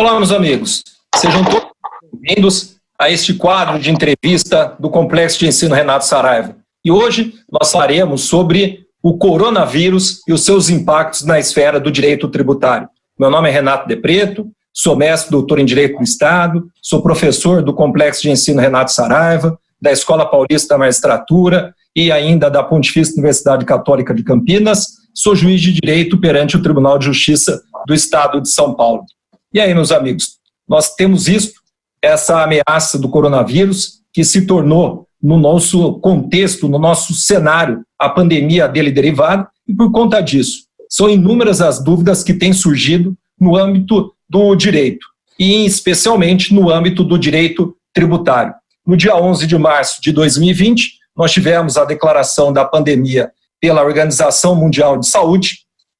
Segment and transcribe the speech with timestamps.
[0.00, 0.82] Olá, meus amigos.
[1.14, 1.68] Sejam todos
[2.10, 6.56] bem-vindos a este quadro de entrevista do Complexo de Ensino Renato Saraiva.
[6.82, 12.28] E hoje nós falaremos sobre o coronavírus e os seus impactos na esfera do direito
[12.28, 12.88] tributário.
[13.18, 17.62] Meu nome é Renato De Preto, sou mestre doutor em Direito do Estado, sou professor
[17.62, 23.12] do Complexo de Ensino Renato Saraiva, da Escola Paulista da Magistratura e ainda da Pontifícia
[23.16, 28.40] Universidade Católica de Campinas, sou juiz de direito perante o Tribunal de Justiça do Estado
[28.40, 29.04] de São Paulo.
[29.52, 30.38] E aí, meus amigos,
[30.68, 31.60] nós temos visto
[32.00, 38.68] essa ameaça do coronavírus que se tornou no nosso contexto, no nosso cenário, a pandemia
[38.68, 44.14] dele derivada, e por conta disso, são inúmeras as dúvidas que têm surgido no âmbito
[44.28, 45.04] do direito,
[45.36, 48.54] e especialmente no âmbito do direito tributário.
[48.86, 54.54] No dia 11 de março de 2020, nós tivemos a declaração da pandemia pela Organização
[54.54, 55.58] Mundial de Saúde.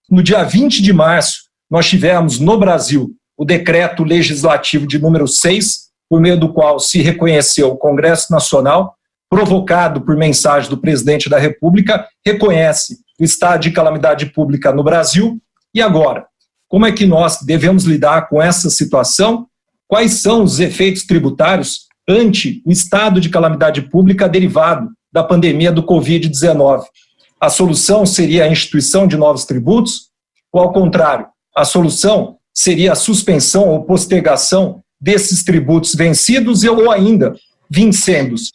[0.09, 5.89] No dia 20 de março, nós tivemos no Brasil o decreto legislativo de número 6,
[6.11, 8.95] por meio do qual se reconheceu o Congresso Nacional,
[9.31, 15.41] provocado por mensagem do presidente da República, reconhece o estado de calamidade pública no Brasil.
[15.75, 16.27] E agora,
[16.69, 19.47] como é que nós devemos lidar com essa situação?
[19.89, 25.83] Quais são os efeitos tributários ante o estado de calamidade pública derivado da pandemia do
[25.83, 26.83] Covid-19?
[27.41, 30.11] A solução seria a instituição de novos tributos?
[30.53, 31.27] Ou, ao contrário,
[31.57, 37.35] a solução seria a suspensão ou postergação desses tributos vencidos ou ainda
[37.71, 38.53] vincendos.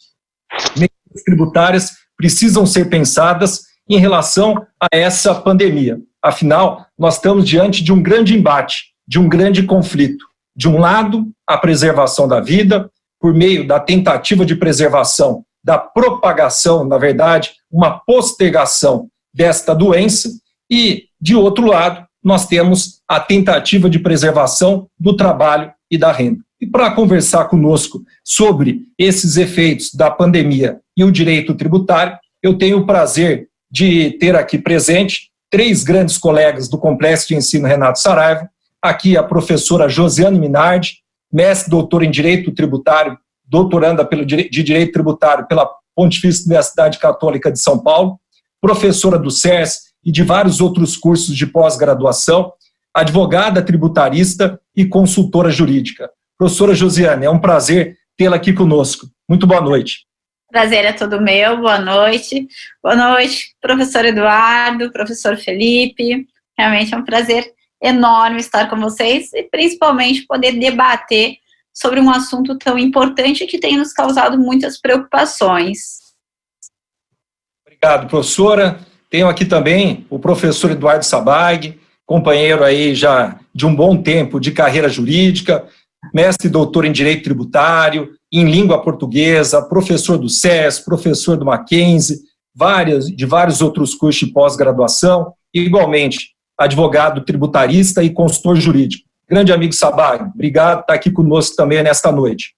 [0.76, 5.98] Medidas tributárias precisam ser pensadas em relação a essa pandemia.
[6.22, 10.24] Afinal, nós estamos diante de um grande embate, de um grande conflito.
[10.54, 12.90] De um lado, a preservação da vida,
[13.20, 20.30] por meio da tentativa de preservação da propagação, na verdade, uma postergação desta doença,
[20.70, 26.40] e, de outro lado, nós temos a tentativa de preservação do trabalho e da renda.
[26.60, 32.78] E para conversar conosco sobre esses efeitos da pandemia e o direito tributário, eu tenho
[32.78, 38.50] o prazer de ter aqui presente três grandes colegas do Complexo de Ensino Renato Saraiva,
[38.82, 40.96] aqui a professora Josiane Minardi,
[41.32, 43.16] mestre doutor em Direito Tributário,
[43.46, 48.18] doutoranda de Direito Tributário pela Pontifícia Universidade Católica de São Paulo,
[48.60, 52.52] professora do SERS e de vários outros cursos de pós-graduação,
[52.94, 56.08] advogada tributarista e consultora jurídica.
[56.38, 59.08] Professora Josiane, é um prazer tê-la aqui conosco.
[59.28, 60.06] Muito boa noite.
[60.48, 62.46] Prazer é todo meu, boa noite.
[62.80, 66.24] Boa noite, professor Eduardo, professor Felipe.
[66.56, 67.52] Realmente é um prazer
[67.82, 71.38] enorme estar com vocês e principalmente poder debater
[71.74, 75.98] sobre um assunto tão importante que tem nos causado muitas preocupações.
[77.66, 78.85] Obrigado, professora.
[79.10, 84.52] Tenho aqui também o professor Eduardo Sabag, companheiro aí já de um bom tempo de
[84.52, 85.66] carreira jurídica,
[86.12, 92.18] mestre e doutor em Direito Tributário, em Língua Portuguesa, professor do SES, professor do Mackenzie,
[92.54, 99.06] várias, de vários outros cursos de pós-graduação, igualmente advogado tributarista e consultor jurídico.
[99.28, 102.54] Grande amigo Sabag, obrigado por estar aqui conosco também nesta noite.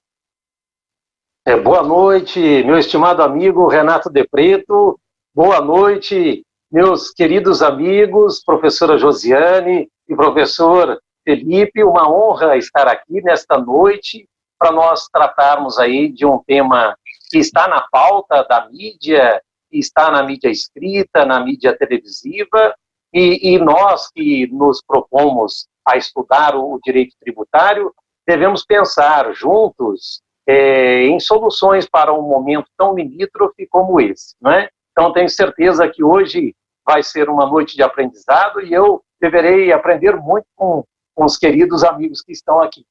[1.47, 4.99] É, boa noite, meu estimado amigo Renato De Preto,
[5.41, 11.85] Boa noite, meus queridos amigos, professora Josiane e professor Felipe.
[11.85, 14.29] Uma honra estar aqui nesta noite
[14.59, 16.97] para nós tratarmos aí de um tema
[17.31, 22.75] que está na pauta da mídia, está na mídia escrita, na mídia televisiva,
[23.15, 27.95] e, e nós que nos propomos a estudar o direito tributário,
[28.27, 34.69] devemos pensar juntos é, em soluções para um momento tão limítrofe como esse, não é?
[34.99, 40.17] Então, tenho certeza que hoje vai ser uma noite de aprendizado e eu deverei aprender
[40.17, 40.83] muito com,
[41.15, 42.85] com os queridos amigos que estão aqui.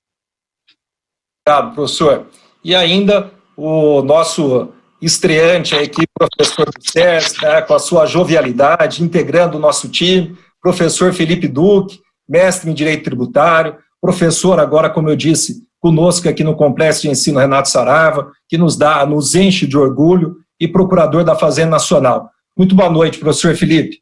[1.45, 2.28] Obrigado, professor.
[2.64, 4.70] E ainda o nosso
[5.01, 11.49] estreante aqui, professor do né, com a sua jovialidade, integrando o nosso time, professor Felipe
[11.49, 17.10] Duque, mestre em Direito Tributário, professor agora, como eu disse, conosco aqui no Complexo de
[17.10, 22.30] Ensino Renato Sarava, que nos dá, nos enche de orgulho e procurador da Fazenda Nacional.
[22.58, 23.99] Muito boa noite, professor Felipe.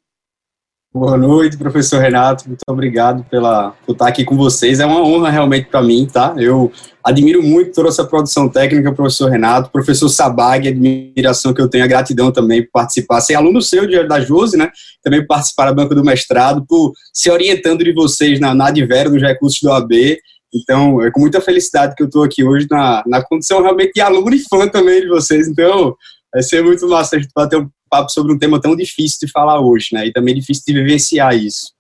[0.97, 2.47] Boa noite, professor Renato.
[2.47, 4.80] Muito obrigado pela, por estar aqui com vocês.
[4.80, 6.34] É uma honra realmente para mim, tá?
[6.38, 6.72] Eu
[7.03, 11.88] admiro muito toda essa produção técnica, professor Renato, professor Sabag, admiração que eu tenho, a
[11.88, 14.72] gratidão também por participar, ser aluno seu de, da Jose, né?
[15.03, 19.10] Também por participar da banca do mestrado, por se orientando de vocês na, na Advero,
[19.10, 20.18] nos recursos do AB.
[20.53, 23.99] Então, é com muita felicidade que eu estou aqui hoje na, na condição realmente de
[23.99, 25.49] aluno e fã também de vocês.
[25.49, 25.93] Então,
[26.36, 29.32] Vai ser muito massa a gente bater um papo sobre um tema tão difícil de
[29.32, 30.08] falar hoje, né?
[30.08, 31.72] E também difícil de vivenciar isso.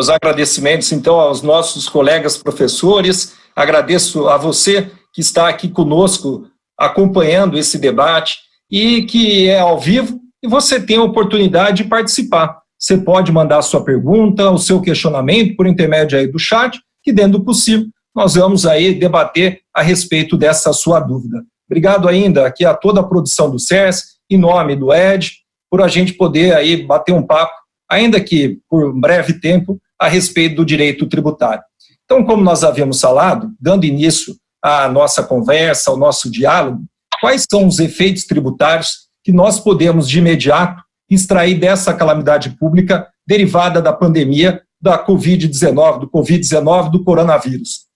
[0.00, 6.48] Os agradecimentos, então, aos nossos colegas professores, agradeço a você que está aqui conosco
[6.78, 8.38] acompanhando esse debate
[8.70, 12.62] e que é ao vivo e você tem a oportunidade de participar.
[12.78, 17.12] Você pode mandar a sua pergunta, o seu questionamento por intermédio aí do chat, que
[17.12, 21.44] dentro do possível nós vamos aí debater a respeito dessa sua dúvida.
[21.72, 25.30] Obrigado ainda aqui a toda a produção do CERS, em nome do ED,
[25.70, 27.54] por a gente poder aí bater um papo,
[27.90, 31.62] ainda que por breve tempo, a respeito do direito tributário.
[32.04, 36.84] Então, como nós havíamos falado, dando início à nossa conversa, ao nosso diálogo,
[37.18, 43.80] quais são os efeitos tributários que nós podemos, de imediato, extrair dessa calamidade pública derivada
[43.80, 47.86] da pandemia da Covid-19, do Covid-19, do coronavírus.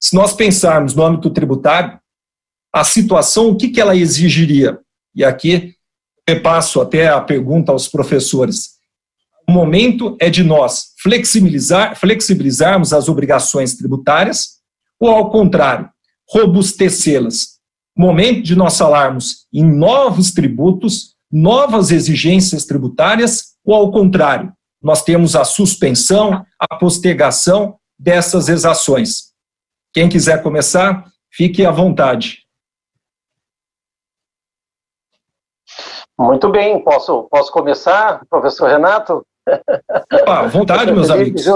[0.00, 1.99] Se nós pensarmos no âmbito tributário,
[2.72, 4.78] a situação, o que, que ela exigiria?
[5.14, 5.74] E aqui
[6.26, 8.80] eu passo até a pergunta aos professores.
[9.48, 14.60] O momento é de nós flexibilizar, flexibilizarmos as obrigações tributárias
[15.00, 15.88] ou, ao contrário,
[16.28, 17.58] robustecê-las.
[17.96, 25.34] Momento de nós falarmos em novos tributos, novas exigências tributárias ou, ao contrário, nós temos
[25.34, 29.30] a suspensão, a postergação dessas exações.
[29.92, 32.39] Quem quiser começar, fique à vontade.
[36.20, 39.26] Muito bem, posso, posso começar, professor Renato?
[40.26, 41.46] à vontade, meus amigos.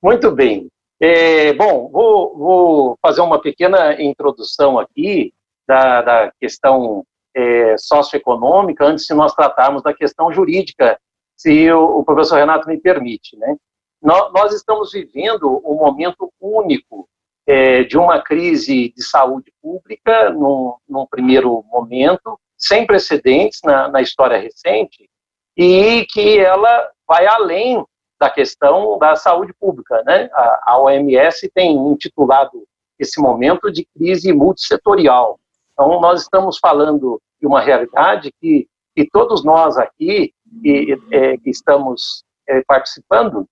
[0.00, 0.68] Muito bem.
[1.00, 5.34] É, bom, vou, vou, fazer uma pequena introdução aqui
[5.66, 7.04] da, da questão
[7.34, 10.96] é, socioeconômica antes de nós tratarmos da questão jurídica,
[11.36, 13.36] se o, o professor Renato me permite.
[13.36, 13.56] Né?
[14.00, 17.08] Nós, nós estamos vivendo um momento único
[17.48, 24.00] é, de uma crise de saúde pública, num, num primeiro momento, sem precedentes na, na
[24.00, 25.08] história recente,
[25.56, 27.84] e que ela vai além
[28.20, 30.02] da questão da saúde pública.
[30.04, 30.30] Né?
[30.32, 32.64] A, a OMS tem intitulado
[32.98, 35.38] esse momento de crise multissetorial.
[35.72, 40.32] Então, nós estamos falando de uma realidade que, que todos nós aqui
[40.62, 43.46] que, é, que estamos é, participando,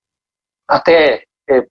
[0.69, 1.67] até é,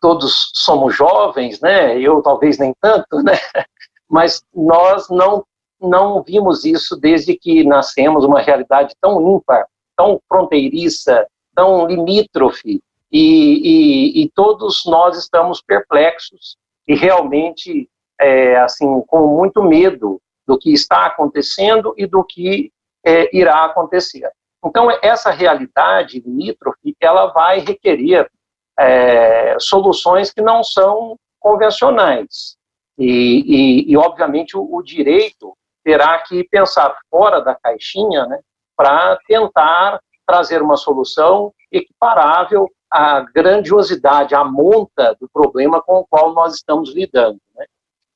[0.00, 1.98] todos somos jovens, né?
[1.98, 3.32] Eu talvez nem tanto, né?
[4.08, 5.44] Mas nós não
[5.80, 9.66] não vimos isso desde que nascemos, uma realidade tão ímpar,
[9.96, 16.56] tão fronteiriça, tão limítrofe, e, e, e todos nós estamos perplexos
[16.86, 17.88] e realmente,
[18.20, 22.70] é, assim, com muito medo do que está acontecendo e do que
[23.04, 24.30] é, irá acontecer.
[24.64, 28.30] Então, essa realidade limítrofe, ela vai requerer
[28.78, 32.56] é, soluções que não são convencionais.
[32.98, 38.40] E, e, e obviamente, o, o, direito terá que pensar fora da caixinha né,
[38.76, 46.32] para tentar trazer uma solução equiparável à grandiosidade, à monta do problema com o qual
[46.32, 47.40] nós estamos lidando.
[47.54, 47.66] Né?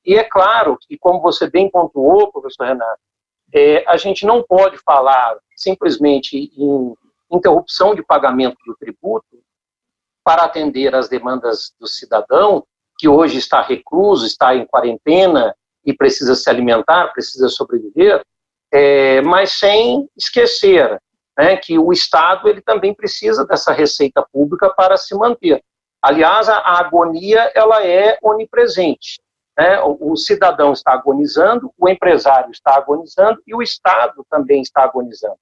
[0.05, 3.01] E é claro que, como você bem pontuou, professor Renato,
[3.53, 6.95] é, a gente não pode falar simplesmente em
[7.31, 9.27] interrupção de pagamento do tributo
[10.25, 12.67] para atender às demandas do cidadão,
[12.99, 15.55] que hoje está recluso, está em quarentena
[15.85, 18.23] e precisa se alimentar, precisa sobreviver,
[18.73, 21.01] é, mas sem esquecer
[21.39, 25.63] né, que o Estado ele também precisa dessa receita pública para se manter.
[26.03, 29.21] Aliás, a, a agonia ela é onipresente.
[29.57, 29.81] Né?
[29.81, 35.39] O, o, cidadão está agonizando, o empresário está agonizando e o Estado também está agonizando.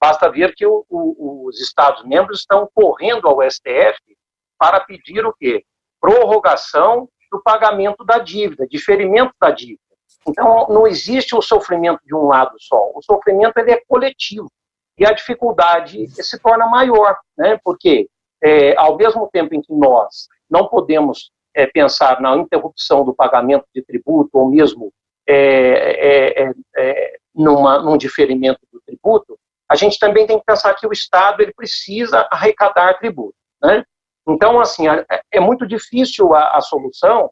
[0.00, 3.98] Basta ver que o, o, os Estados-membros estão correndo ao STF
[4.58, 5.64] para pedir o quê?
[6.00, 9.80] Prorrogação do pagamento da dívida, diferimento da dívida.
[10.26, 12.90] Então, não existe o sofrimento de um lado só.
[12.94, 14.50] O sofrimento ele é coletivo
[14.98, 17.58] e a dificuldade se torna maior, né?
[17.62, 18.08] Porque
[18.42, 23.64] é, ao mesmo tempo em que nós não podemos é, pensar na interrupção do pagamento
[23.74, 24.92] de tributo ou mesmo
[25.28, 30.74] é, é, é, é, numa, num diferimento do tributo, a gente também tem que pensar
[30.74, 33.84] que o Estado ele precisa arrecadar tributo, né?
[34.28, 34.84] Então, assim,
[35.30, 37.30] é muito difícil a, a solução,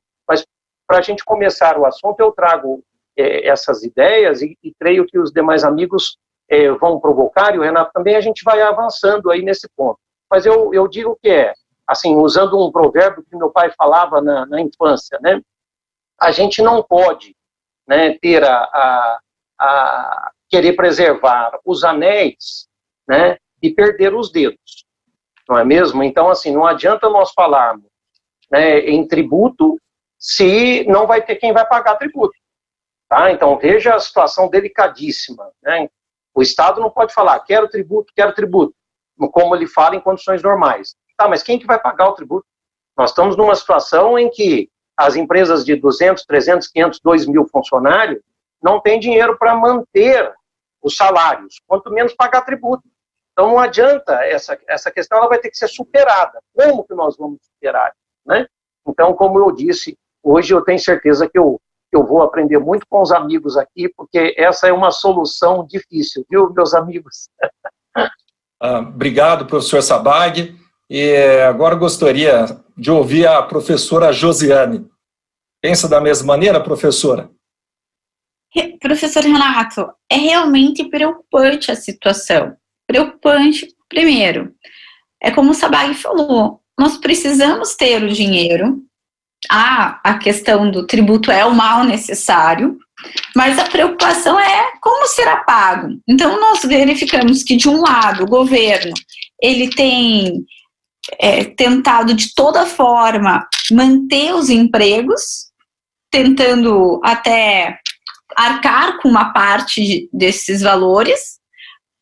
[0.87, 2.83] para a gente começar o assunto, eu trago
[3.17, 6.19] é, essas ideias e, e, creio que os demais amigos
[6.49, 9.99] é, vão provocar, e o Renato também, a gente vai avançando aí nesse ponto.
[10.31, 11.55] Mas eu, eu digo que é,
[11.87, 15.41] assim, usando um provérbio que meu pai falava na, na infância, né?
[16.21, 17.35] A gente não pode
[17.87, 19.19] né, ter a, a,
[19.59, 22.69] a querer preservar os anéis
[23.09, 24.85] né, e perder os dedos,
[25.49, 26.03] não é mesmo?
[26.03, 27.87] Então, assim, não adianta nós falarmos
[28.51, 29.79] né, em tributo
[30.25, 32.33] se não vai ter quem vai pagar tributo.
[33.11, 33.31] Tá?
[33.31, 35.53] Então, veja a situação delicadíssima.
[35.63, 35.87] Né?
[36.35, 38.75] O Estado não pode falar, quero tributo, quero tributo,
[39.31, 40.97] como ele fala em condições normais.
[41.15, 42.47] Tá, mas quem que vai pagar o tributo?
[42.97, 48.23] Nós estamos numa situação em que as empresas de 200, 300, 500, 2 mil funcionários
[48.63, 50.33] não têm dinheiro para manter
[50.83, 52.89] os salários, quanto menos pagar tributo.
[53.33, 56.41] Então não adianta, essa, essa questão ela vai ter que ser superada.
[56.55, 57.93] Como que nós vamos superar?
[58.25, 58.47] Né?
[58.87, 61.61] Então, como eu disse, hoje eu tenho certeza que eu,
[61.93, 66.53] eu vou aprender muito com os amigos aqui, porque essa é uma solução difícil, viu,
[66.53, 67.29] meus amigos?
[68.61, 70.57] ah, obrigado, professor Sabag.
[70.91, 71.17] E
[71.49, 72.47] agora gostaria
[72.77, 74.87] de ouvir a professora Josiane.
[75.63, 77.31] Pensa da mesma maneira, professora?
[78.81, 82.55] Professor Renato, é realmente preocupante a situação.
[82.87, 84.55] Preocupante, primeiro,
[85.23, 88.83] é como o Sabag falou, nós precisamos ter o dinheiro.
[89.51, 92.79] Ah, a questão do tributo é o mal necessário,
[93.37, 95.89] mas a preocupação é como será pago.
[96.09, 98.95] Então, nós verificamos que, de um lado, o governo
[99.43, 100.45] ele tem
[101.19, 105.51] é, tentado de toda forma manter os empregos,
[106.11, 107.79] tentando até
[108.37, 111.39] arcar com uma parte desses valores,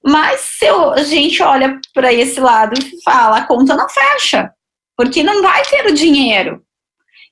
[0.04, 4.52] mas se a gente olha para esse lado e fala, a conta não fecha,
[4.96, 6.62] porque não vai ter o dinheiro.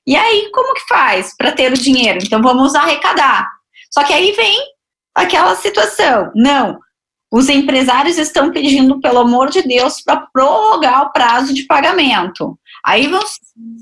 [0.05, 2.19] E aí, como que faz para ter o dinheiro?
[2.21, 3.49] Então, vamos arrecadar.
[3.91, 4.59] Só que aí vem
[5.15, 6.79] aquela situação, não,
[7.33, 12.59] os empresários estão pedindo, pelo amor de Deus, para prorrogar o prazo de pagamento.
[12.85, 13.31] Aí vamos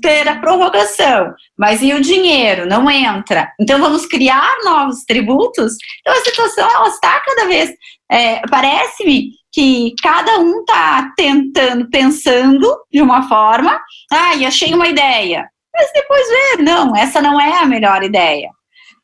[0.00, 2.64] ter a prorrogação, mas e o dinheiro?
[2.66, 3.50] Não entra.
[3.60, 5.72] Então vamos criar novos tributos?
[6.00, 7.72] Então a situação está cada vez.
[8.10, 13.80] É, Parece-me que cada um está tentando, pensando de uma forma,
[14.12, 15.48] ah, e achei uma ideia.
[15.80, 18.50] Mas depois vê, não, essa não é a melhor ideia.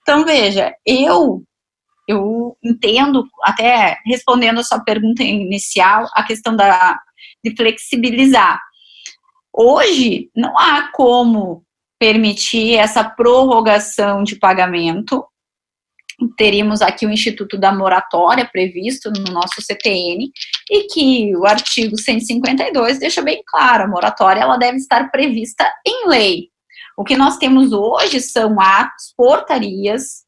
[0.02, 1.42] Então, veja, eu
[2.06, 7.00] eu entendo, até respondendo a sua pergunta inicial, a questão da,
[7.42, 8.60] de flexibilizar.
[9.52, 11.64] Hoje, não há como
[11.98, 15.26] permitir essa prorrogação de pagamento.
[16.36, 20.30] Teríamos aqui o Instituto da Moratória previsto no nosso CTN
[20.70, 26.08] e que o artigo 152 deixa bem claro, a moratória ela deve estar prevista em
[26.08, 26.50] lei.
[26.96, 30.24] O que nós temos hoje são atos, portarias,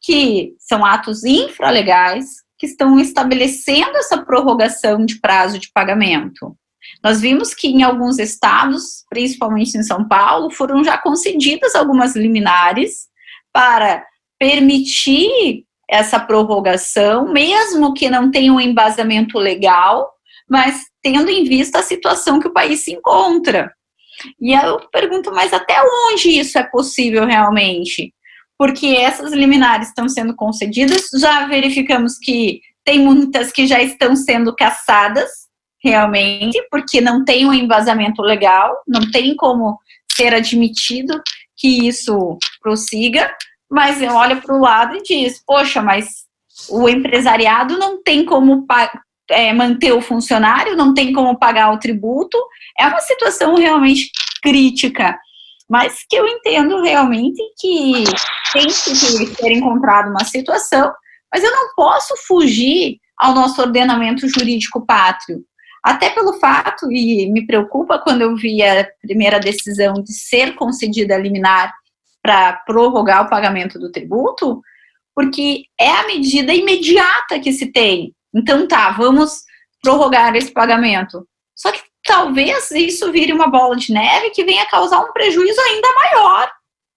[0.00, 2.26] que são atos infralegais
[2.58, 6.54] que estão estabelecendo essa prorrogação de prazo de pagamento.
[7.02, 13.08] Nós vimos que em alguns estados, principalmente em São Paulo, foram já concedidas algumas liminares
[13.52, 14.04] para
[14.38, 20.10] permitir essa prorrogação, mesmo que não tenha um embasamento legal,
[20.48, 23.72] mas tendo em vista a situação que o país se encontra.
[24.40, 25.76] E eu pergunto, mas até
[26.08, 28.12] onde isso é possível realmente?
[28.60, 31.08] porque essas liminares estão sendo concedidas.
[31.18, 35.30] Já verificamos que tem muitas que já estão sendo caçadas,
[35.82, 39.78] realmente, porque não tem um embasamento legal, não tem como
[40.14, 41.22] ser admitido
[41.56, 43.34] que isso prossiga,
[43.70, 46.26] mas eu olho para o lado e diz, poxa, mas
[46.68, 48.66] o empresariado não tem como
[49.30, 52.38] é, manter o funcionário, não tem como pagar o tributo,
[52.78, 54.10] é uma situação realmente
[54.42, 55.18] crítica
[55.70, 58.02] mas que eu entendo realmente que
[58.52, 60.92] tem que ser encontrada uma situação,
[61.32, 65.44] mas eu não posso fugir ao nosso ordenamento jurídico pátrio.
[65.80, 71.16] Até pelo fato, e me preocupa quando eu vi a primeira decisão de ser concedida
[71.16, 71.72] liminar
[72.20, 74.60] para prorrogar o pagamento do tributo,
[75.14, 78.12] porque é a medida imediata que se tem.
[78.34, 79.42] Então tá, vamos
[79.82, 81.26] prorrogar esse pagamento.
[81.54, 85.88] Só que talvez isso vire uma bola de neve que venha causar um prejuízo ainda
[85.94, 86.50] maior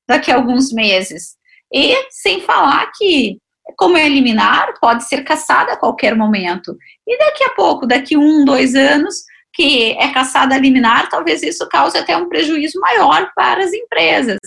[0.08, 1.36] daqui a alguns meses.
[1.74, 3.38] E sem falar que,
[3.78, 6.78] como é eliminar, pode ser caçada a qualquer momento.
[7.08, 9.24] E daqui a pouco, daqui um, dois anos,
[9.54, 14.40] que é caçada a liminar, talvez isso cause até um prejuízo maior para as empresas.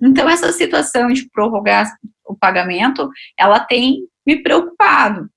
[0.00, 1.92] Então, essa situação de prorrogar
[2.24, 5.28] o pagamento, ela tem me preocupado.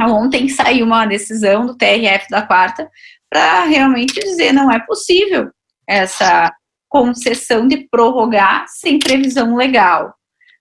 [0.00, 2.90] Ontem saiu uma decisão do TRF da quarta
[3.28, 5.50] para realmente dizer não é possível
[5.86, 6.52] essa
[6.88, 10.14] concessão de prorrogar sem previsão legal.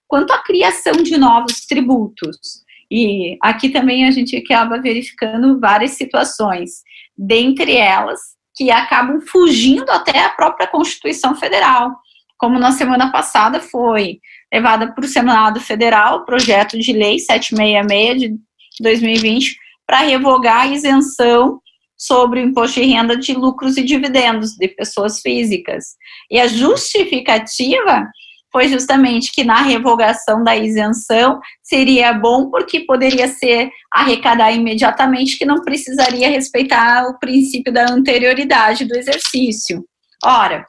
[0.08, 6.82] Quanto à criação de novos tributos, e aqui também a gente acaba verificando várias situações,
[7.18, 8.20] dentre elas
[8.56, 11.96] que acabam fugindo até a própria Constituição Federal,
[12.38, 14.20] como na semana passada foi
[14.52, 18.49] levada para o Senado Federal o projeto de lei 766 de
[18.82, 21.60] 2020 para revogar a isenção
[21.98, 25.96] sobre o imposto de renda de lucros e dividendos de pessoas físicas.
[26.32, 28.08] E a justificativa
[28.52, 35.46] foi justamente que na revogação da isenção seria bom porque poderia ser arrecadar imediatamente que
[35.46, 39.84] não precisaria respeitar o princípio da anterioridade do exercício.
[40.24, 40.66] Ora,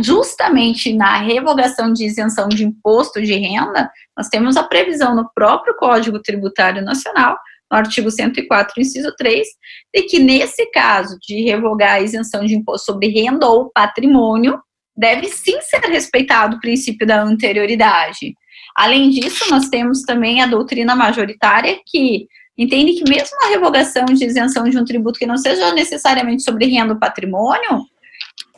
[0.00, 5.74] justamente na revogação de isenção de imposto de renda, nós temos a previsão no próprio
[5.76, 7.38] Código Tributário Nacional,
[7.70, 9.46] no artigo 104, inciso 3,
[9.94, 14.58] de que nesse caso de revogar a isenção de imposto sobre renda ou patrimônio,
[14.96, 18.34] deve sim ser respeitado o princípio da anterioridade.
[18.74, 22.26] Além disso, nós temos também a doutrina majoritária que
[22.56, 26.66] entende que mesmo a revogação de isenção de um tributo que não seja necessariamente sobre
[26.66, 27.84] renda ou patrimônio,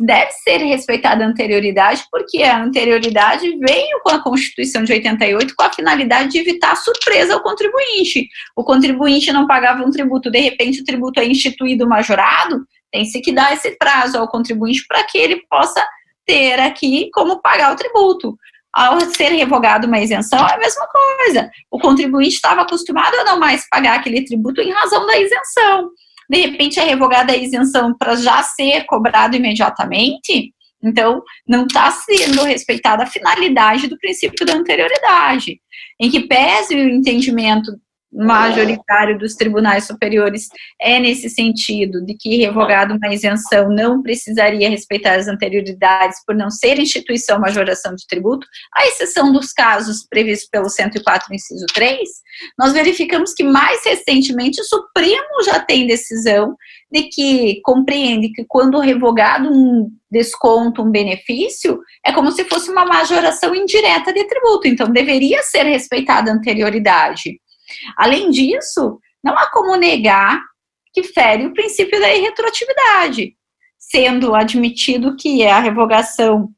[0.01, 5.63] deve ser respeitada a anterioridade, porque a anterioridade veio com a Constituição de 88 com
[5.63, 8.29] a finalidade de evitar surpresa ao contribuinte.
[8.57, 13.33] O contribuinte não pagava um tributo, de repente o tributo é instituído majorado, tem-se que
[13.33, 15.87] dar esse prazo ao contribuinte para que ele possa
[16.27, 18.37] ter aqui como pagar o tributo.
[18.73, 21.51] Ao ser revogado uma isenção, é a mesma coisa.
[21.71, 25.91] O contribuinte estava acostumado a não mais pagar aquele tributo em razão da isenção
[26.31, 32.45] de repente é revogada a isenção para já ser cobrado imediatamente, então não está sendo
[32.45, 35.61] respeitada a finalidade do princípio da anterioridade,
[36.01, 37.73] em que pese o entendimento
[38.13, 40.49] majoritário dos tribunais superiores
[40.81, 46.51] é nesse sentido, de que revogado uma isenção não precisaria respeitar as anterioridades por não
[46.51, 52.01] ser instituição majoração de tributo, à exceção dos casos previstos pelo 104, inciso 3,
[52.59, 56.57] nós verificamos que mais recentemente o Supremo já tem decisão
[56.91, 62.85] de que compreende que quando revogado um desconto, um benefício, é como se fosse uma
[62.85, 67.39] majoração indireta de tributo, então deveria ser respeitada a anterioridade.
[67.97, 70.41] Além disso, não há como negar
[70.93, 73.35] que fere o princípio da irretroatividade,
[73.79, 76.51] sendo admitido que a revogação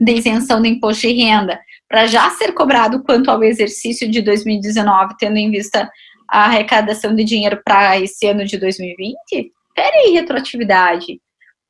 [0.00, 5.14] da isenção do imposto de renda para já ser cobrado quanto ao exercício de 2019,
[5.18, 5.90] tendo em vista
[6.28, 9.16] a arrecadação de dinheiro para esse ano de 2020,
[9.74, 11.20] fere a irretroatividade,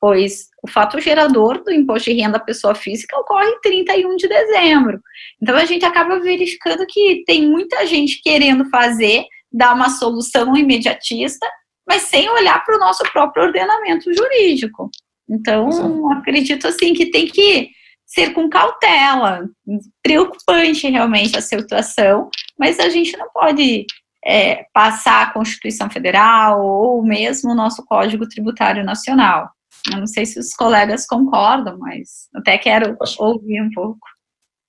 [0.00, 4.28] pois o fato gerador do imposto de renda à pessoa física ocorre em 31 de
[4.28, 5.00] dezembro.
[5.40, 11.46] Então a gente acaba verificando que tem muita gente querendo fazer, dar uma solução imediatista,
[11.86, 14.90] mas sem olhar para o nosso próprio ordenamento jurídico.
[15.28, 17.70] Então, acredito assim que tem que
[18.04, 19.48] ser com cautela.
[20.02, 22.28] Preocupante realmente a situação,
[22.58, 23.86] mas a gente não pode
[24.24, 29.50] é, passar a Constituição Federal ou mesmo o nosso Código Tributário Nacional.
[29.92, 34.00] Eu não sei se os colegas concordam, mas até quero acho, ouvir um pouco.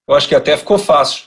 [0.08, 1.26] Eu acho que até ficou fácil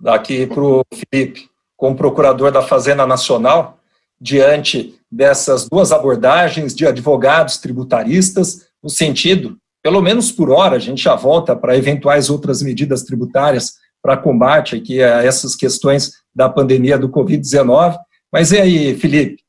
[0.00, 3.78] daqui para o Felipe, como procurador da Fazenda Nacional,
[4.20, 11.02] diante dessas duas abordagens de advogados tributaristas, no sentido, pelo menos por hora, a gente
[11.02, 16.98] já volta para eventuais outras medidas tributárias para combate aqui a essas questões da pandemia
[16.98, 17.96] do Covid-19.
[18.32, 19.42] Mas e aí, Felipe,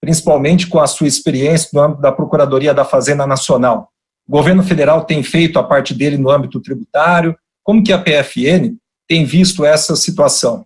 [0.00, 3.90] principalmente com a sua experiência no âmbito da Procuradoria da Fazenda Nacional.
[4.26, 7.36] O governo federal tem feito a parte dele no âmbito tributário.
[7.62, 8.76] Como que a PFN
[9.06, 10.64] tem visto essa situação?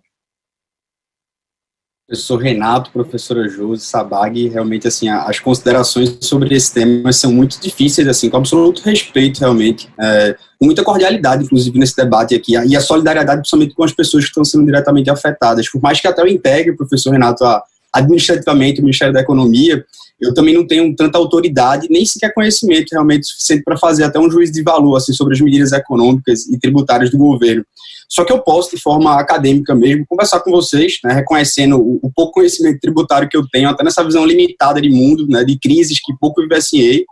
[2.07, 8.07] Professor Renato, professora Josi, Sabag, realmente, assim, as considerações sobre esse tema são muito difíceis,
[8.07, 13.39] assim, com absoluto respeito, realmente, é, muita cordialidade, inclusive, nesse debate aqui, e a solidariedade,
[13.39, 16.75] principalmente com as pessoas que estão sendo diretamente afetadas, por mais que até eu integre,
[16.75, 17.63] professor Renato, a,
[17.95, 19.83] administrativamente o Ministério da Economia,
[20.19, 24.29] eu também não tenho tanta autoridade, nem sequer conhecimento realmente suficiente para fazer até um
[24.29, 27.65] juízo de valor assim, sobre as medidas econômicas e tributárias do governo.
[28.07, 32.11] Só que eu posso, de forma acadêmica mesmo, conversar com vocês, né, reconhecendo o, o,
[32.13, 35.99] pouco conhecimento tributário que eu tenho, até nessa visão limitada de mundo, né, de crises
[35.99, 37.03] que pouco vivenciei,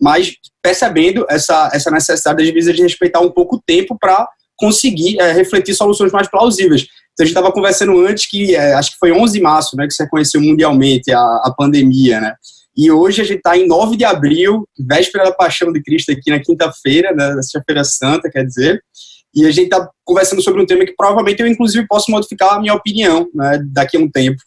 [0.00, 4.26] mas percebendo essa, essa necessidade, às vezes, de respeitar um pouco o tempo para
[4.56, 6.86] conseguir é, refletir soluções mais plausíveis.
[7.18, 9.88] Então, a gente estava conversando antes que, é, acho que foi 11 de março, né,
[9.88, 12.34] que se reconheceu mundialmente a, a pandemia, né?
[12.76, 16.30] E hoje a gente está em 9 de abril, véspera da Paixão de Cristo aqui
[16.30, 18.80] na quinta-feira, né, na Sexta-feira Santa, quer dizer,
[19.34, 22.60] e a gente está conversando sobre um tema que provavelmente eu, inclusive, posso modificar a
[22.60, 24.40] minha opinião né, daqui a um tempo.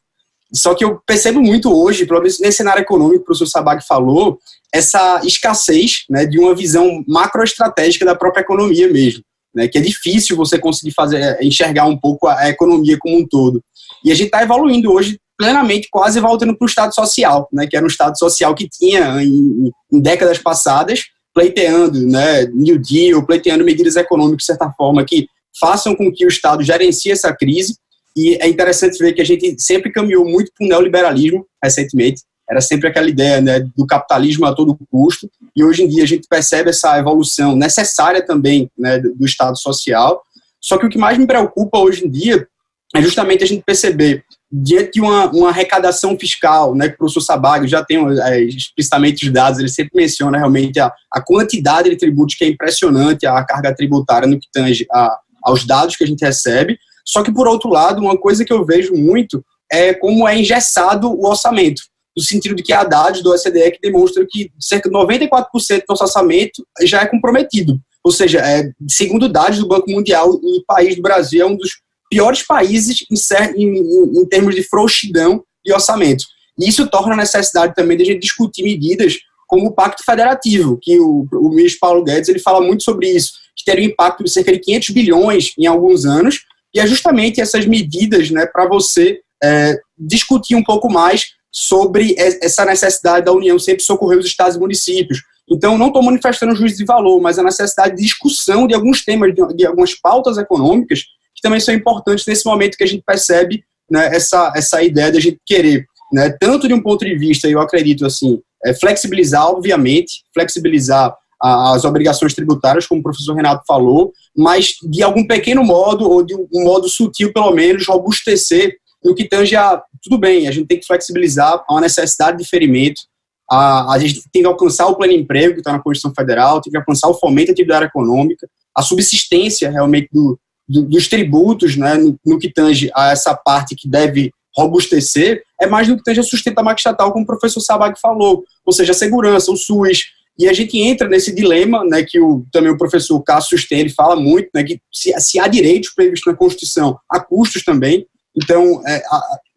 [0.53, 3.85] Só que eu percebo muito hoje, pelo menos nesse cenário econômico que o professor Sabag
[3.85, 4.39] falou,
[4.73, 9.21] essa escassez né, de uma visão macroestratégica da própria economia mesmo
[9.53, 13.27] né, que é difícil você conseguir fazer é, enxergar um pouco a, economia como um
[13.27, 13.63] todo.
[14.03, 17.75] E a gente está evoluindo hoje plenamente, quase voltando para o Estado social, né, que
[17.75, 21.01] era um Estado social que tinha em, em décadas passadas,
[21.33, 25.27] pleiteando né, New Deal, pleiteando medidas econômicas, de certa forma, que
[25.59, 27.75] façam com que o Estado gerencie essa crise.
[28.15, 32.21] E é interessante ver que a gente sempre caminhou muito para o neoliberalismo recentemente.
[32.51, 36.07] Era sempre aquela ideia né, do capitalismo a todo custo, e hoje em dia a
[36.07, 40.21] gente percebe essa evolução necessária também né, do Estado social.
[40.59, 42.45] Só que o que mais me preocupa hoje em dia
[42.93, 47.21] é justamente a gente perceber, diante de uma, uma arrecadação fiscal, né, que o professor
[47.21, 51.95] Sabag já tem é, explicitamente os dados, ele sempre menciona realmente a, a quantidade de
[51.95, 56.07] tributos que é impressionante, a carga tributária no que tange a, aos dados que a
[56.07, 56.77] gente recebe.
[57.05, 59.41] Só que, por outro lado, uma coisa que eu vejo muito
[59.71, 61.81] é como é engessado o orçamento
[62.15, 65.83] no sentido de que há dados do OCDE que demonstram que cerca de 94% do
[65.89, 67.79] nosso orçamento já é comprometido.
[68.03, 71.69] Ou seja, é, segundo dados do Banco Mundial, o país do Brasil é um dos
[72.09, 76.25] piores países em, em, em termos de frouxidão de orçamento.
[76.59, 80.79] E isso torna a necessidade também de a gente discutir medidas como o Pacto Federativo,
[80.81, 84.23] que o, o ministro Paulo Guedes ele fala muito sobre isso, que teria um impacto
[84.23, 86.39] de cerca de 500 bilhões em alguns anos,
[86.73, 92.63] e é justamente essas medidas né, para você é, discutir um pouco mais sobre essa
[92.63, 95.21] necessidade da União sempre socorrer os estados e municípios.
[95.49, 99.33] Então, não estou manifestando juízo de valor, mas a necessidade de discussão de alguns temas,
[99.33, 101.01] de, algumas pautas econômicas,
[101.35, 105.17] que também são importantes nesse momento que a gente percebe né, essa, essa ideia de
[105.17, 109.45] a gente querer, né, tanto de um ponto de vista, eu acredito assim, é, flexibilizar,
[109.45, 116.07] obviamente, flexibilizar as obrigações tributárias, como o professor Renato falou, mas de algum pequeno modo,
[116.07, 120.51] ou de um modo sutil, pelo menos, robustecer no que tange a, tudo bem, a
[120.51, 123.01] gente tem que flexibilizar a necessidade de ferimento,
[123.49, 126.71] a, a gente tem que alcançar o pleno emprego que está na Constituição Federal, tem
[126.71, 131.95] que alcançar o fomento da atividade econômica, a subsistência realmente do, do, dos tributos, né,
[131.95, 136.19] no, no, que tange a essa parte que deve robustecer, é mais do que tange
[136.19, 140.05] a sustentabilidade estatal, como o professor Sabag falou, ou seja, a segurança, o SUS,
[140.39, 144.15] e a gente entra nesse dilema, né, que o, também o professor Cássio Sustene fala
[144.15, 149.01] muito, né, que se, se há direitos previstos na Constituição, há custos também, então, é,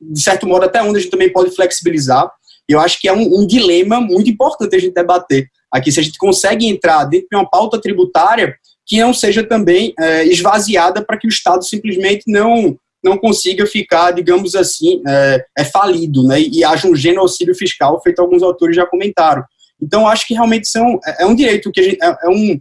[0.01, 2.31] de certo modo, até onde a gente também pode flexibilizar.
[2.69, 6.03] Eu acho que é um, um, dilema muito importante a gente debater aqui, se a
[6.03, 8.55] gente consegue entrar dentro de uma pauta tributária
[8.87, 14.13] que não seja também é, esvaziada para que o Estado simplesmente não não consiga ficar,
[14.13, 18.87] digamos assim, é, é falido, né, e haja um genocídio fiscal, feito alguns autores já
[18.87, 19.45] comentaram.
[19.81, 22.59] Então, acho que realmente são, é, é um direito que a gente, é, é um,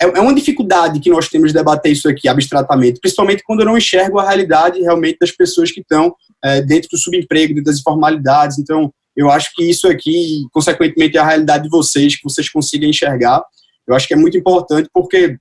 [0.00, 3.66] é, é uma dificuldade que nós temos de debater isso aqui abstratamente, principalmente quando eu
[3.66, 7.78] não enxergo a realidade realmente das pessoas que estão é, dentro do subemprego, dentro das
[7.78, 8.58] informalidades.
[8.58, 12.88] Então, eu acho que isso aqui, consequentemente, é a realidade de vocês, que vocês consigam
[12.88, 13.42] enxergar.
[13.86, 15.36] Eu acho que é muito importante porque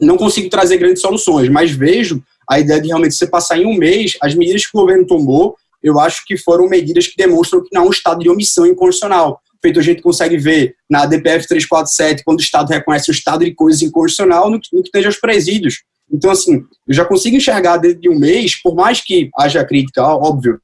[0.00, 3.74] não consigo trazer grandes soluções, mas vejo a ideia de realmente você passar em um
[3.76, 7.68] mês as medidas que o governo tomou, eu acho que foram medidas que demonstram que
[7.72, 12.22] não há um estado de omissão inconstitucional feito a gente consegue ver na DPF 347,
[12.24, 15.18] quando o Estado reconhece o estado de coisas inconstitucional no que, no que tange aos
[15.18, 15.82] presídios.
[16.10, 20.02] Então, assim, eu já consigo enxergar dentro de um mês, por mais que haja crítica,
[20.02, 20.60] óbvio,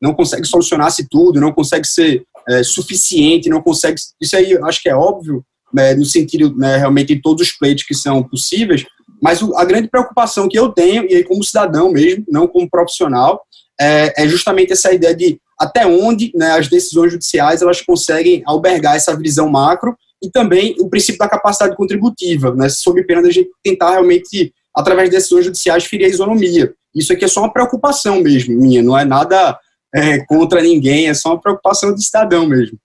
[0.00, 4.00] não consegue solucionar-se tudo, não consegue ser é, suficiente, não consegue.
[4.20, 7.84] Isso aí acho que é óbvio, né, no sentido né, realmente de todos os pleitos
[7.84, 8.84] que são possíveis,
[9.22, 13.42] mas a grande preocupação que eu tenho, e aí como cidadão mesmo, não como profissional,
[13.80, 18.96] é, é justamente essa ideia de até onde né, as decisões judiciais elas conseguem albergar
[18.96, 23.32] essa visão macro e também o princípio da capacidade contributiva, né, sob pena de a
[23.32, 26.74] gente tentar realmente, através de decisões judiciais, ferir a isonomia.
[26.94, 29.58] Isso aqui é só uma preocupação mesmo minha, não é nada
[29.94, 32.78] é, contra ninguém, é só uma preocupação de cidadão mesmo.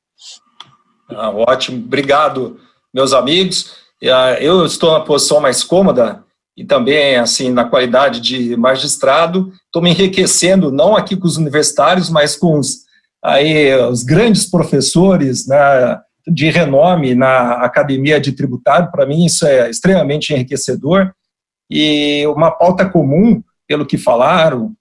[1.10, 2.60] Ah, ótimo, obrigado,
[2.94, 3.74] meus amigos.
[4.04, 6.24] Ah, eu estou na posição mais cômoda
[6.56, 12.10] e também, assim, na qualidade de magistrado, estou me enriquecendo, não aqui com os universitários,
[12.10, 12.80] mas com os,
[13.24, 18.92] aí, os grandes professores né, de renome na academia de tributário.
[18.92, 21.14] Para mim, isso é extremamente enriquecedor.
[21.70, 24.74] E uma pauta comum, pelo que falaram,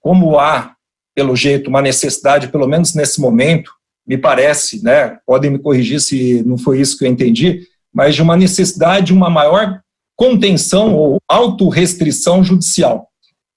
[0.00, 0.74] como há,
[1.14, 3.70] pelo jeito, uma necessidade, pelo menos nesse momento,
[4.06, 7.60] me parece, né, podem me corrigir se não foi isso que eu entendi,
[7.94, 9.81] mas de uma necessidade de uma maior
[10.16, 13.08] contenção ou autorrestrição judicial.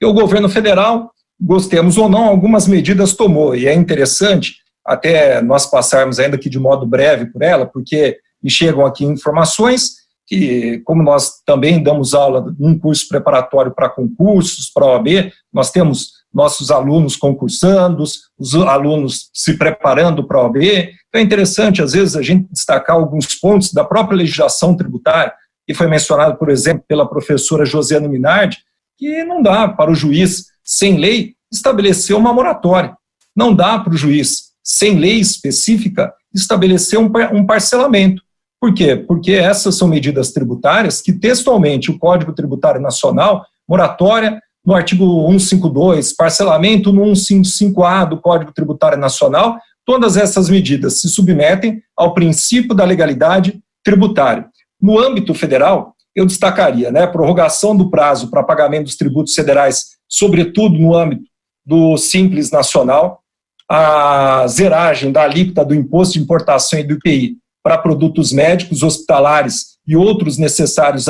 [0.02, 5.66] E o governo federal, gostemos ou não, algumas medidas tomou, e é interessante até nós
[5.66, 11.04] passarmos ainda aqui de modo breve por ela, porque me chegam aqui informações que, como
[11.04, 17.16] nós também damos aula num curso preparatório para concursos, para OAB, nós temos nossos alunos
[17.16, 18.04] concursando,
[18.38, 20.58] os alunos se preparando para a OAB.
[20.58, 25.34] Então é interessante, às vezes, a gente destacar alguns pontos da própria legislação tributária,
[25.68, 28.58] que foi mencionado, por exemplo, pela professora Josiana Minardi,
[28.98, 32.96] que não dá para o juiz, sem lei, estabelecer uma moratória.
[33.36, 38.22] Não dá para o juiz, sem lei específica, estabelecer um parcelamento.
[38.60, 38.96] Por quê?
[38.96, 46.14] Porque essas são medidas tributárias que, textualmente, o Código Tributário Nacional, moratória no artigo 152,
[46.14, 52.84] parcelamento no 155A do Código Tributário Nacional, Todas essas medidas se submetem ao princípio da
[52.84, 54.50] legalidade tributária.
[54.82, 59.96] No âmbito federal, eu destacaria né, a prorrogação do prazo para pagamento dos tributos federais,
[60.08, 61.26] sobretudo no âmbito
[61.66, 63.22] do Simples Nacional,
[63.70, 69.78] a zeragem da alíquota do imposto de importação e do IPI para produtos médicos, hospitalares
[69.88, 71.06] e outros necessários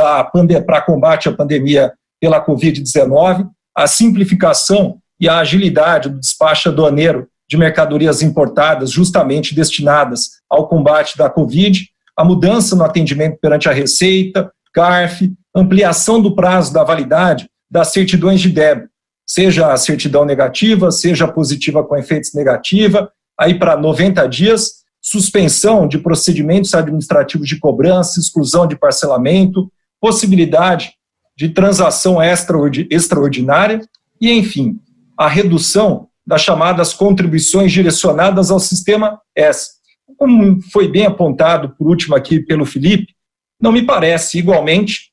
[0.66, 7.58] para combate à pandemia pela Covid-19, a simplificação e a agilidade do despacho aduaneiro de
[7.58, 14.52] mercadorias importadas justamente destinadas ao combate da Covid, a mudança no atendimento perante a Receita,
[14.74, 18.90] CARF, ampliação do prazo da validade das certidões de débito,
[19.26, 25.98] seja a certidão negativa, seja positiva com efeitos negativa, aí para 90 dias, suspensão de
[25.98, 30.94] procedimentos administrativos de cobrança, exclusão de parcelamento, possibilidade
[31.38, 32.18] de transação
[32.90, 33.82] extraordinária
[34.22, 34.80] e, enfim,
[35.18, 39.75] a redução das chamadas contribuições direcionadas ao sistema S.
[40.18, 43.14] Como foi bem apontado por último aqui pelo Felipe,
[43.62, 45.12] não me parece igualmente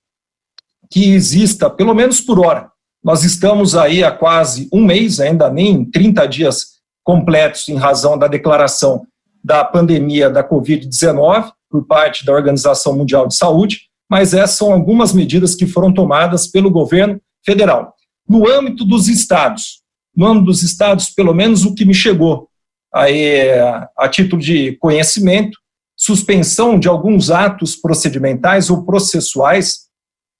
[0.90, 2.70] que exista, pelo menos por hora,
[3.02, 6.66] nós estamos aí há quase um mês, ainda nem 30 dias
[7.02, 9.04] completos, em razão da declaração
[9.42, 15.12] da pandemia da Covid-19 por parte da Organização Mundial de Saúde, mas essas são algumas
[15.12, 17.94] medidas que foram tomadas pelo governo federal.
[18.28, 19.80] No âmbito dos estados,
[20.14, 22.48] no âmbito dos estados, pelo menos o que me chegou
[22.94, 23.50] aí,
[23.96, 25.58] a título de conhecimento,
[25.96, 29.82] suspensão de alguns atos procedimentais ou processuais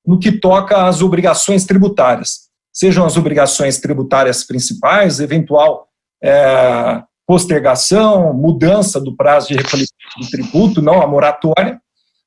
[0.07, 5.87] no que toca às obrigações tributárias, sejam as obrigações tributárias principais, eventual
[6.23, 11.81] é, postergação, mudança do prazo de recolhimento do tributo, não a moratória,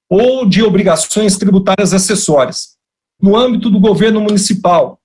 [0.09, 2.75] ou de obrigações tributárias acessórias.
[3.21, 4.99] No âmbito do governo municipal,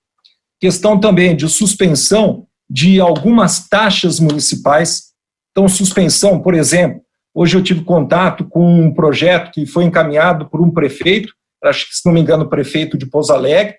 [0.59, 5.10] questão também de suspensão de algumas taxas municipais.
[5.51, 7.01] Então, suspensão, por exemplo,
[7.33, 11.33] hoje eu tive contato com um projeto que foi encaminhado por um prefeito,
[11.63, 13.75] acho que, se não me engano, prefeito de Pouso Alegre,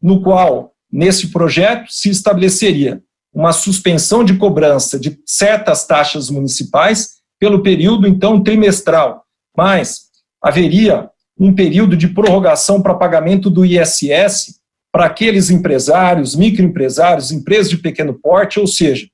[0.00, 3.02] no qual, nesse projeto, se estabeleceria
[3.32, 9.24] uma suspensão de cobrança de certas taxas municipais pelo período, então, trimestral,
[9.56, 10.06] mas
[10.42, 14.58] haveria um período de prorrogação para pagamento do ISS
[14.90, 19.06] para aqueles empresários, microempresários, empresas de pequeno porte, ou seja,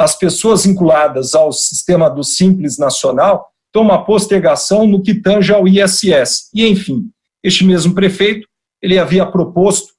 [0.00, 5.68] as pessoas vinculadas ao sistema do Simples Nacional, então uma postergação no que tange ao
[5.68, 6.48] ISS.
[6.54, 7.10] E, enfim,
[7.44, 8.48] este mesmo prefeito,
[8.80, 9.92] ele havia proposto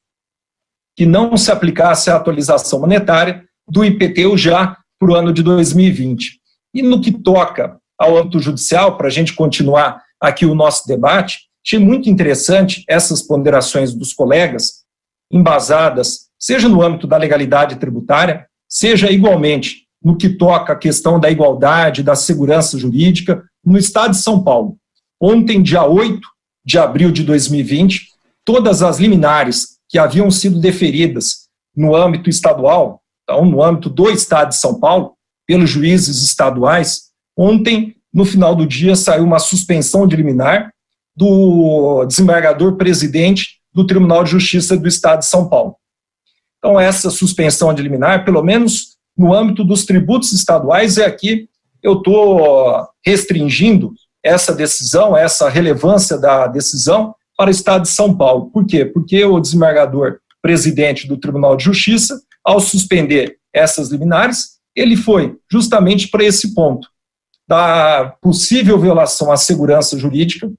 [0.98, 6.40] que não se aplicasse a atualização monetária do IPTU já para o ano de 2020.
[6.74, 11.42] E no que toca ao âmbito judicial, para a gente continuar aqui o nosso debate,
[11.64, 14.84] achei muito interessante essas ponderações dos colegas,
[15.32, 21.30] embasadas, seja no âmbito da legalidade tributária, seja igualmente no que toca à questão da
[21.30, 24.78] igualdade, da segurança jurídica, no Estado de São Paulo.
[25.20, 26.20] Ontem, dia 8
[26.66, 28.08] de abril de 2020,
[28.44, 34.50] todas as liminares que haviam sido deferidas no âmbito estadual, então, no âmbito do Estado
[34.50, 35.14] de São Paulo,
[35.48, 40.72] pelos juízes estaduais, ontem, no final do dia, saiu uma suspensão de liminar
[41.16, 45.76] do desembargador presidente do Tribunal de Justiça do Estado de São Paulo.
[46.58, 48.91] Então, essa suspensão de liminar, pelo menos
[49.22, 51.48] no âmbito dos tributos estaduais, é aqui
[51.84, 53.94] eu estou restringindo
[54.24, 58.50] essa decisão, essa relevância da decisão para o Estado de São Paulo.
[58.52, 58.84] Por quê?
[58.84, 66.08] Porque o desembargador presidente do Tribunal de Justiça, ao suspender essas liminares, ele foi justamente
[66.08, 66.88] para esse ponto
[67.48, 70.52] da possível violação à segurança jurídica,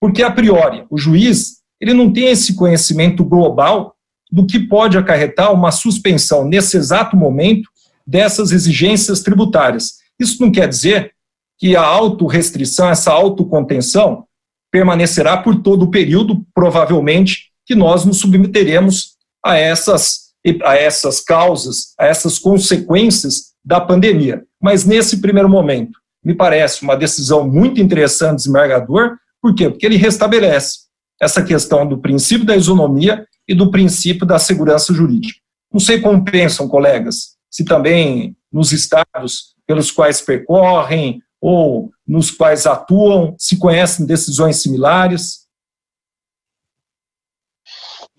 [0.00, 3.96] porque a priori o juiz ele não tem esse conhecimento global
[4.30, 7.68] do que pode acarretar uma suspensão nesse exato momento
[8.06, 9.94] dessas exigências tributárias.
[10.18, 11.12] Isso não quer dizer
[11.58, 14.24] que a autorrestrição, essa autocontenção,
[14.70, 20.32] permanecerá por todo o período, provavelmente, que nós nos submeteremos a essas,
[20.64, 24.44] a essas causas, a essas consequências da pandemia.
[24.60, 29.70] Mas nesse primeiro momento, me parece uma decisão muito interessante do desembargador, por quê?
[29.70, 30.86] Porque ele restabelece
[31.20, 35.38] essa questão do princípio da isonomia e do princípio da segurança jurídica.
[35.72, 42.66] Não sei como pensam, colegas, se também nos estados pelos quais percorrem ou nos quais
[42.66, 45.48] atuam, se conhecem decisões similares.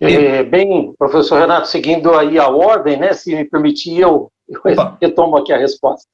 [0.00, 4.60] É, bem, professor Renato, seguindo aí a ordem, né, se me permitir, eu, eu
[5.00, 6.08] retomo aqui a resposta.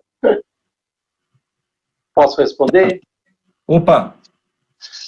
[2.15, 3.01] Posso responder?
[3.67, 4.15] Opa!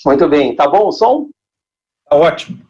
[0.06, 1.28] Muito bem, tá bom o som?
[2.10, 2.66] Ótimo.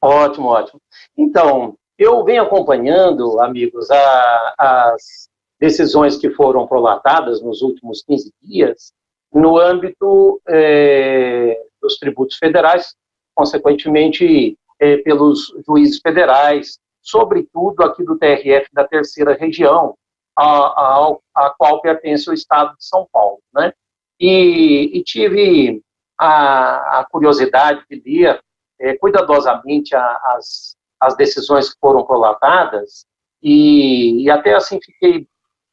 [0.00, 0.80] Ótimo, ótimo.
[1.14, 5.28] Então, eu venho acompanhando, amigos, a, as
[5.60, 8.92] decisões que foram prolatadas nos últimos 15 dias
[9.32, 12.94] no âmbito é, dos tributos federais,
[13.34, 19.94] consequentemente é, pelos juízes federais, sobretudo aqui do TRF da terceira região,
[20.36, 23.40] a, a, a qual pertence o estado de São Paulo.
[23.52, 23.72] Né?
[24.20, 25.82] E, e tive
[26.18, 28.40] a, a, curiosidade de ler
[28.80, 33.06] é, cuidadosamente as, as decisões que foram prolatadas
[33.42, 35.26] e, e até assim fiquei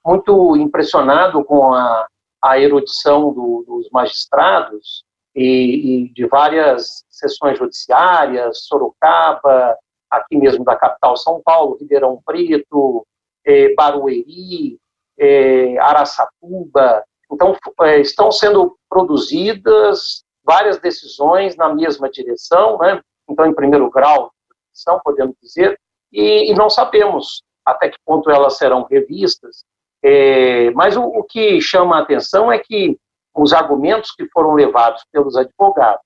[0.06, 2.08] muito impressionado com a,
[2.44, 5.04] a erudição do, dos magistrados
[5.36, 9.76] e, e, de várias sessões judiciárias, Sorocaba,
[10.10, 13.06] aqui mesmo da capital São Paulo, Ribeirão Preto,
[13.46, 14.80] eh, Barueri,
[15.18, 17.04] eh, Araçatuba.
[17.32, 23.02] Então, eh, estão sendo produzidas várias decisões na mesma direção, né?
[23.28, 24.32] então, em primeiro grau,
[24.76, 25.80] são, podemos dizer,
[26.12, 29.66] e, e não sabemos até que ponto elas serão revistas.
[30.04, 32.98] É, mas o, o, que chama a atenção é que
[33.34, 36.06] os argumentos que foram levados pelos advogados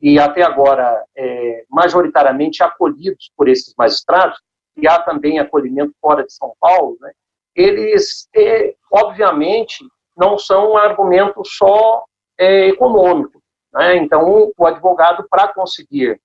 [0.00, 4.38] e até agora é, majoritariamente acolhidos por esses magistrados,
[4.76, 7.12] e há também acolhimento fora de São Paulo, né,
[7.54, 9.84] eles, é, obviamente,
[10.16, 12.04] não são argumentos só
[12.38, 13.40] é, econômicos.
[13.72, 13.96] Né?
[13.96, 16.20] Então, o advogado, para conseguir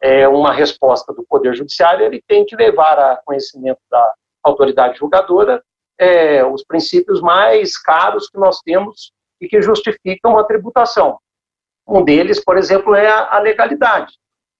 [0.00, 5.62] é, uma resposta do Poder Judiciário, ele tem que levar a conhecimento da autoridade julgadora
[5.98, 11.18] é, os princípios mais caros que nós temos e que justificam a tributação.
[11.86, 14.14] Um deles, por exemplo, é a, legalidade.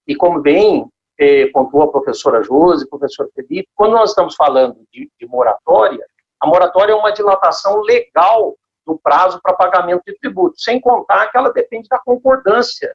[0.07, 5.11] E como bem eh, pontuou a professora Josi, professor Felipe, quando nós estamos falando de,
[5.20, 6.05] de moratória,
[6.41, 11.36] a moratória é uma dilatação legal do prazo para pagamento de tributos, sem contar que
[11.36, 12.95] ela depende da concordância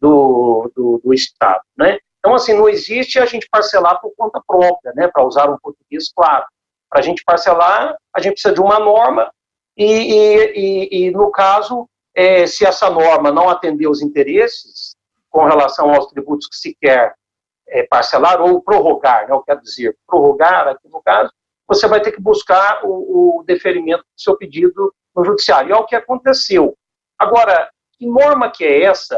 [0.00, 1.98] do, do, do Estado, né?
[2.18, 6.10] Então, assim, não existe a gente parcelar por conta própria, né, para usar um português
[6.10, 6.46] claro.
[6.88, 9.30] Para a gente parcelar, a gente precisa de uma norma
[9.76, 14.96] e, e, e, e no caso, é, se essa norma não atender os interesses
[15.28, 17.14] com relação aos tributos que se quer
[17.68, 21.30] é, parcelar ou prorrogar, né, eu quero dizer, prorrogar aqui no caso,
[21.68, 25.70] você vai ter que buscar o, o deferimento do seu pedido no judiciário.
[25.70, 26.74] E é o que aconteceu.
[27.18, 29.16] Agora, que norma que é essa,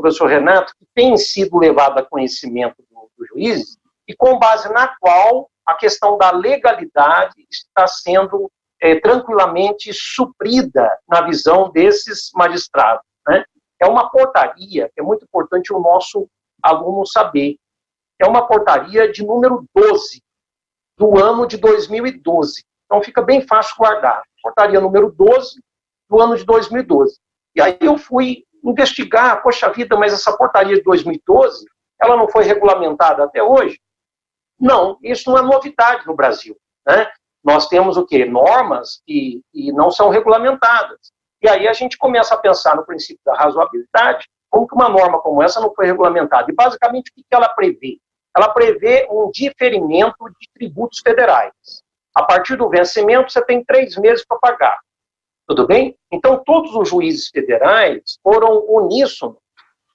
[0.00, 4.94] professor Renato, que tem sido levada a conhecimento do, do juiz e com base na
[4.98, 13.04] qual a questão da legalidade está sendo é, tranquilamente suprida na visão desses magistrados.
[13.26, 13.44] Né?
[13.80, 16.28] É uma portaria, é muito importante o nosso
[16.62, 17.56] aluno saber.
[18.20, 20.22] É uma portaria de número 12,
[20.98, 22.64] do ano de 2012.
[22.84, 24.22] Então fica bem fácil guardar.
[24.42, 25.60] Portaria número 12,
[26.08, 27.18] do ano de 2012.
[27.54, 31.64] E aí eu fui investigar, poxa vida, mas essa portaria de 2012,
[32.00, 33.78] ela não foi regulamentada até hoje?
[34.58, 36.56] Não, isso não é novidade no Brasil.
[36.86, 37.10] Né?
[37.46, 38.24] nós temos o quê?
[38.24, 40.98] Normas que, que não são regulamentadas.
[41.40, 45.20] E aí a gente começa a pensar no princípio da razoabilidade, como que uma norma
[45.20, 46.50] como essa não foi regulamentada?
[46.50, 47.98] E basicamente o que ela prevê?
[48.36, 51.52] Ela prevê um diferimento de tributos federais.
[52.12, 54.80] A partir do vencimento, você tem três meses para pagar.
[55.46, 55.96] Tudo bem?
[56.10, 59.38] Então, todos os juízes federais foram uníssonos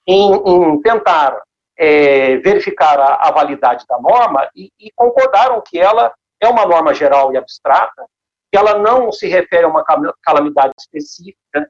[0.06, 1.42] em, em tentar
[1.76, 6.94] é, verificar a, a, validade da norma e, e concordaram que ela é uma norma
[6.94, 8.06] geral e abstrata,
[8.50, 9.84] que ela não se refere a uma
[10.22, 11.68] calamidade específica,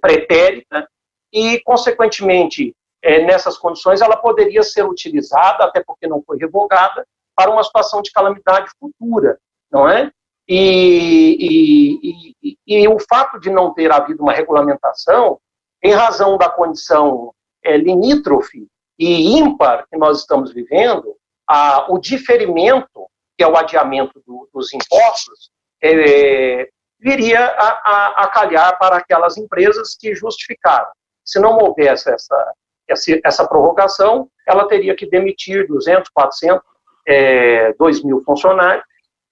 [0.00, 0.88] pretérita,
[1.32, 7.50] e, consequentemente, é, nessas condições, ela poderia ser utilizada, até porque não foi revogada, para
[7.50, 9.38] uma situação de calamidade futura,
[9.70, 10.10] não é?
[10.48, 15.40] E, e, e, e o fato de não ter havido uma regulamentação,
[15.82, 17.32] em razão da condição
[17.64, 18.66] é, limítrofe
[18.98, 21.16] e ímpar que nós estamos vivendo,
[21.48, 23.06] a, o diferimento
[23.36, 25.50] que é o adiamento do, dos impostos,
[25.82, 26.68] é,
[26.98, 30.88] viria a, a, a, calhar para aquelas empresas que justificaram.
[31.24, 32.52] Se não houvesse essa,
[32.88, 36.62] essa, essa prorrogação, ela teria que demitir 200, 400,
[37.06, 38.84] é, 2 mil funcionários.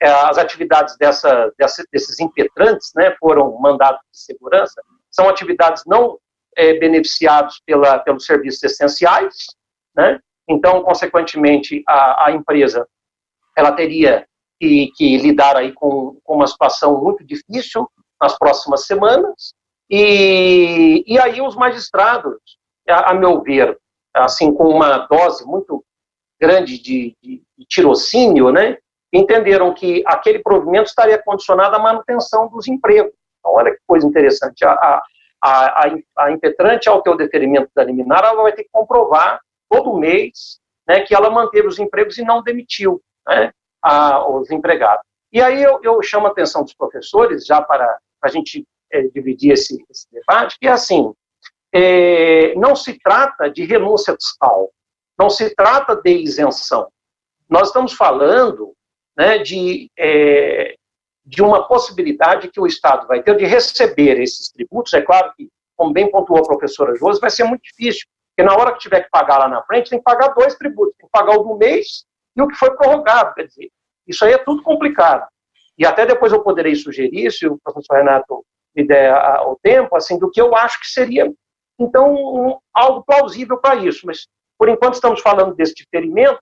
[0.04, 6.18] É, as atividades dessa, dessa, desses impetrantes né, foram mandados de segurança, são atividades não
[6.54, 9.46] é, beneficiadas pelos serviços essenciais,
[9.96, 10.20] né?
[10.46, 12.86] então, consequentemente, a, a empresa
[13.56, 14.26] ela teria
[14.60, 17.88] que, que lidar aí com, com, uma situação muito difícil
[18.20, 19.54] nas próximas semanas,
[19.88, 22.36] e, e aí os magistrados,
[22.86, 23.78] a, a meu ver,
[24.12, 25.82] assim, com uma dose muito
[26.38, 28.76] grande de, de, de tirocínio, né,
[29.16, 33.12] entenderam que aquele provimento estaria condicionado à manutenção dos empregos.
[33.38, 34.64] Então, olha que coisa interessante.
[34.64, 35.02] A, a,
[35.42, 39.96] a, a impetrante, ao ter o deferimento da liminar, ela vai ter que comprovar todo
[39.98, 45.04] mês né, que ela manteve os empregos e não demitiu né, a, os empregados.
[45.32, 49.52] E aí eu, eu chamo a atenção dos professores, já para a gente é, dividir
[49.52, 51.12] esse, esse, debate, que é assim,
[51.72, 54.70] é, não se trata de renúncia fiscal,
[55.18, 56.88] não se trata de isenção.
[57.48, 58.74] Nós estamos falando
[59.16, 60.74] né, de, é,
[61.24, 64.92] de uma possibilidade que o Estado vai ter de receber esses tributos.
[64.92, 68.56] É claro que, como bem pontuou a professora Josi, vai ser muito difícil, porque na
[68.56, 71.12] hora que tiver que pagar lá na frente, tem que pagar dois tributos, tem que
[71.12, 72.04] pagar o do mês
[72.36, 73.34] e o que foi prorrogado.
[73.34, 73.70] Quer dizer,
[74.06, 75.26] isso aí é tudo complicado.
[75.78, 79.12] E até depois eu poderei sugerir, se o professor Renato me der
[79.46, 81.32] o tempo, assim, do que eu acho que seria,
[81.78, 84.06] então, um, algo plausível para isso.
[84.06, 84.26] Mas,
[84.58, 86.38] por enquanto, estamos falando desse diferimento,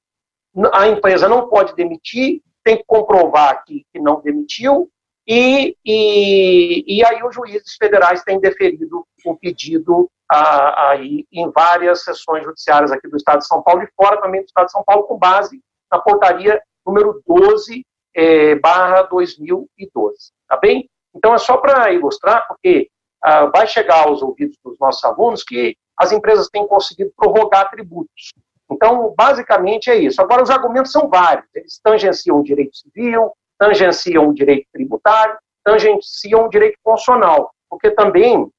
[0.72, 4.90] a empresa não pode demitir, tem que comprovar que, que não demitiu,
[5.26, 12.42] e, e, e, aí os juízes federais têm deferido o pedido aí em várias sessões
[12.42, 15.04] judiciárias aqui do Estado de São Paulo e fora também do Estado de São Paulo,
[15.04, 15.60] com base
[15.90, 17.84] na portaria número 12,
[18.14, 20.88] é, barra 2012, tá bem?
[21.14, 22.90] Então é só para ilustrar, porque
[23.22, 28.32] ah, vai chegar aos ouvidos dos nossos alunos que as empresas têm conseguido prorrogar tributos.
[28.72, 30.20] Então, basicamente é isso.
[30.20, 31.46] Agora, os argumentos são vários.
[31.54, 38.50] Eles tangenciam o direito civil, tangenciam o direito tributário, tangenciam o direito constitucional, porque também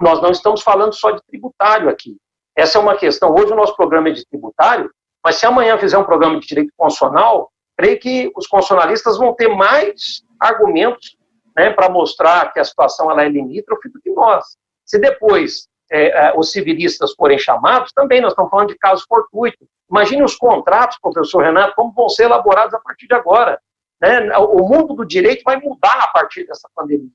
[0.00, 2.16] nós não estamos falando só de tributário aqui.
[2.56, 3.34] Essa é uma questão.
[3.34, 4.90] Hoje o nosso programa é de tributário,
[5.24, 9.48] mas se amanhã fizer um programa de direito constitucional, creio que os constitucionalistas vão ter
[9.48, 11.16] mais argumentos
[11.56, 14.44] né, para mostrar que a situação ela é limítrofe do que nós.
[14.84, 19.66] Se depois é, é, os civilistas forem chamados, também nós estamos falando de casos fortuitos.
[19.90, 23.60] Imagine os contratos, professor Renato, como vão ser elaborados a partir de agora.
[24.00, 24.36] Né?
[24.38, 27.10] O mundo do direito vai mudar a partir dessa pandemia.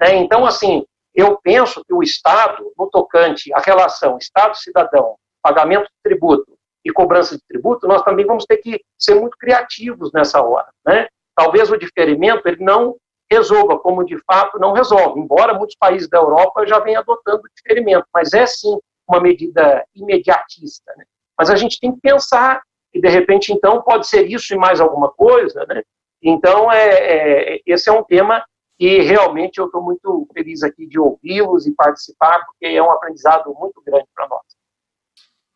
[0.00, 0.16] Né?
[0.16, 0.84] Então, assim,
[1.14, 6.52] eu penso que o Estado, no tocante à relação Estado-cidadão, pagamento de tributo
[6.84, 10.68] e cobrança de tributo, nós também vamos ter que ser muito criativos nessa hora.
[10.86, 11.08] Né?
[11.34, 12.96] Talvez o diferimento ele não
[13.32, 17.50] resolva, como de fato não resolve, embora muitos países da Europa já venham adotando o
[17.54, 18.78] diferimento, mas é sim
[19.08, 20.92] uma medida imediatista.
[20.96, 21.04] Né?
[21.38, 24.80] Mas a gente tem que pensar que, de repente, então, pode ser isso e mais
[24.80, 25.64] alguma coisa.
[25.66, 25.82] Né?
[26.22, 28.44] Então, é, é esse é um tema
[28.78, 33.54] que realmente eu estou muito feliz aqui de ouvi-los e participar, porque é um aprendizado
[33.54, 34.42] muito grande para nós.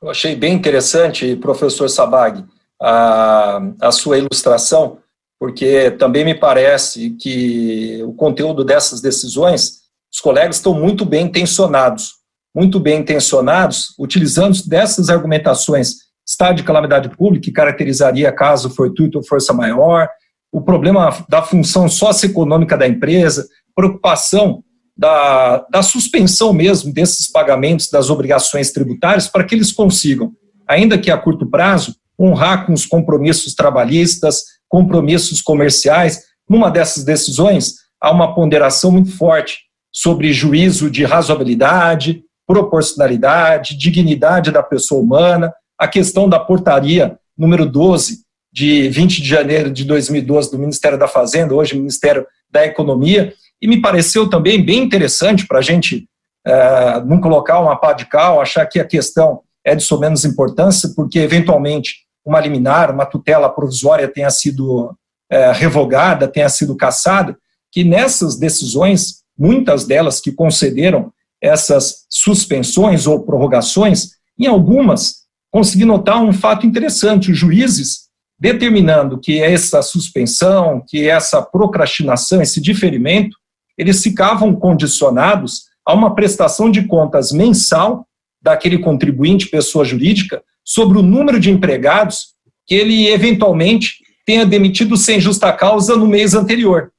[0.02, 2.44] Eu achei bem interessante, professor Sabag,
[2.80, 4.98] a, a sua ilustração,
[5.38, 9.82] porque também me parece que o conteúdo dessas decisões,
[10.12, 12.14] os colegas estão muito bem intencionados,
[12.54, 15.96] muito bem intencionados, utilizando dessas argumentações,
[16.26, 20.08] estado de calamidade pública, que caracterizaria caso fortuito ou força maior,
[20.50, 24.64] o problema da função socioeconômica da empresa, preocupação
[24.96, 30.32] da, da suspensão mesmo desses pagamentos das obrigações tributárias para que eles consigam,
[30.66, 36.22] ainda que a curto prazo, honrar com os compromissos trabalhistas, compromissos comerciais.
[36.48, 39.60] Numa dessas decisões, há uma ponderação muito forte
[39.92, 48.24] sobre juízo de razoabilidade, proporcionalidade, dignidade da pessoa humana, a questão da portaria número 12,
[48.52, 53.68] de 20 de janeiro de 2012, do Ministério da Fazenda, hoje Ministério da Economia, e
[53.68, 56.08] me pareceu também bem interessante para a gente
[56.46, 60.24] é, não colocar uma pá de cal, achar que a questão é de sua menos
[60.24, 64.94] importância, porque eventualmente uma liminar, uma tutela provisória tenha sido
[65.30, 67.38] é, revogada, tenha sido cassada,
[67.70, 76.20] que nessas decisões, muitas delas que concederam essas suspensões ou prorrogações, em algumas, consegui notar
[76.22, 78.06] um fato interessante: os juízes
[78.38, 83.36] determinando que essa suspensão, que essa procrastinação, esse diferimento,
[83.78, 88.06] eles ficavam condicionados a uma prestação de contas mensal
[88.42, 92.34] daquele contribuinte, pessoa jurídica, sobre o número de empregados
[92.66, 96.90] que ele eventualmente tenha demitido sem justa causa no mês anterior.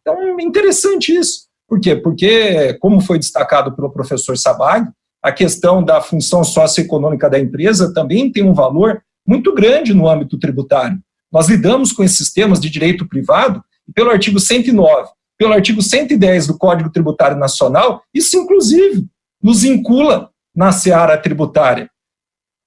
[0.00, 1.46] Então, é interessante isso.
[1.68, 1.94] Por quê?
[1.94, 4.90] Porque, como foi destacado pelo professor Sabag,
[5.22, 10.36] a questão da função socioeconômica da empresa também tem um valor muito grande no âmbito
[10.36, 10.98] tributário.
[11.30, 13.62] Nós lidamos com esses temas de direito privado
[13.94, 19.06] pelo artigo 109, pelo artigo 110 do Código Tributário Nacional, isso inclusive
[19.40, 21.88] nos vincula na seara tributária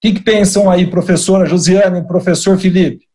[0.02, 3.08] que, que pensam aí, professora Josiane e professor Felipe?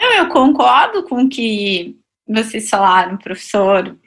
[0.00, 3.98] Eu concordo com o que vocês falaram, professor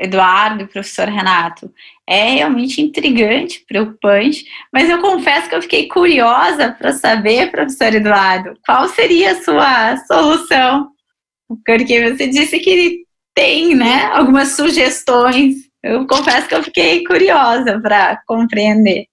[0.00, 1.72] Eduardo professor Renato.
[2.06, 8.58] É realmente intrigante, preocupante, mas eu confesso que eu fiquei curiosa para saber, professor Eduardo,
[8.64, 10.90] qual seria a sua solução?
[11.64, 13.04] Porque você disse que
[13.34, 19.06] tem, né, algumas sugestões eu confesso que eu fiquei curiosa para compreender.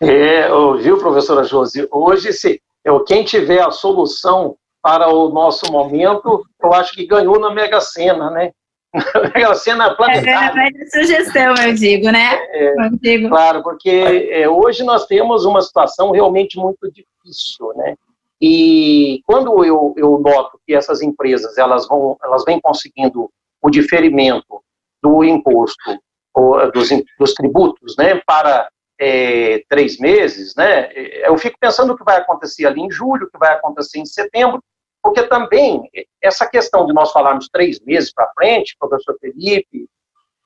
[0.00, 0.48] É,
[0.80, 1.86] viu, professora Josi?
[1.90, 7.38] Hoje, se eu, quem tiver a solução para o nosso momento, eu acho que ganhou
[7.38, 8.50] na Mega Sena, né?
[8.92, 9.02] Na
[9.34, 10.60] Mega Sena planetária.
[10.60, 12.34] É, é sugestão, eu digo, né?
[12.50, 13.28] É, eu digo.
[13.28, 17.94] Claro, porque é, hoje nós temos uma situação realmente muito difícil, né?
[18.40, 23.30] E quando eu, eu noto que essas empresas elas vão elas vêm conseguindo
[23.62, 24.61] o diferimento
[25.02, 25.98] do imposto
[26.34, 26.88] ou, dos,
[27.18, 28.68] dos tributos, né, para
[28.98, 33.30] é, três meses, né, eu fico pensando o que vai acontecer ali em julho, o
[33.30, 34.62] que vai acontecer em setembro,
[35.02, 35.90] porque também
[36.22, 39.88] essa questão de nós falarmos três meses para frente, professor Felipe,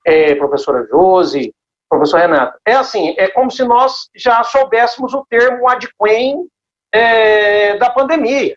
[0.05, 1.53] é, professora Josi,
[1.89, 6.49] professor Renato, é assim, é como se nós já soubéssemos o termo adquem
[6.93, 8.57] é, da pandemia.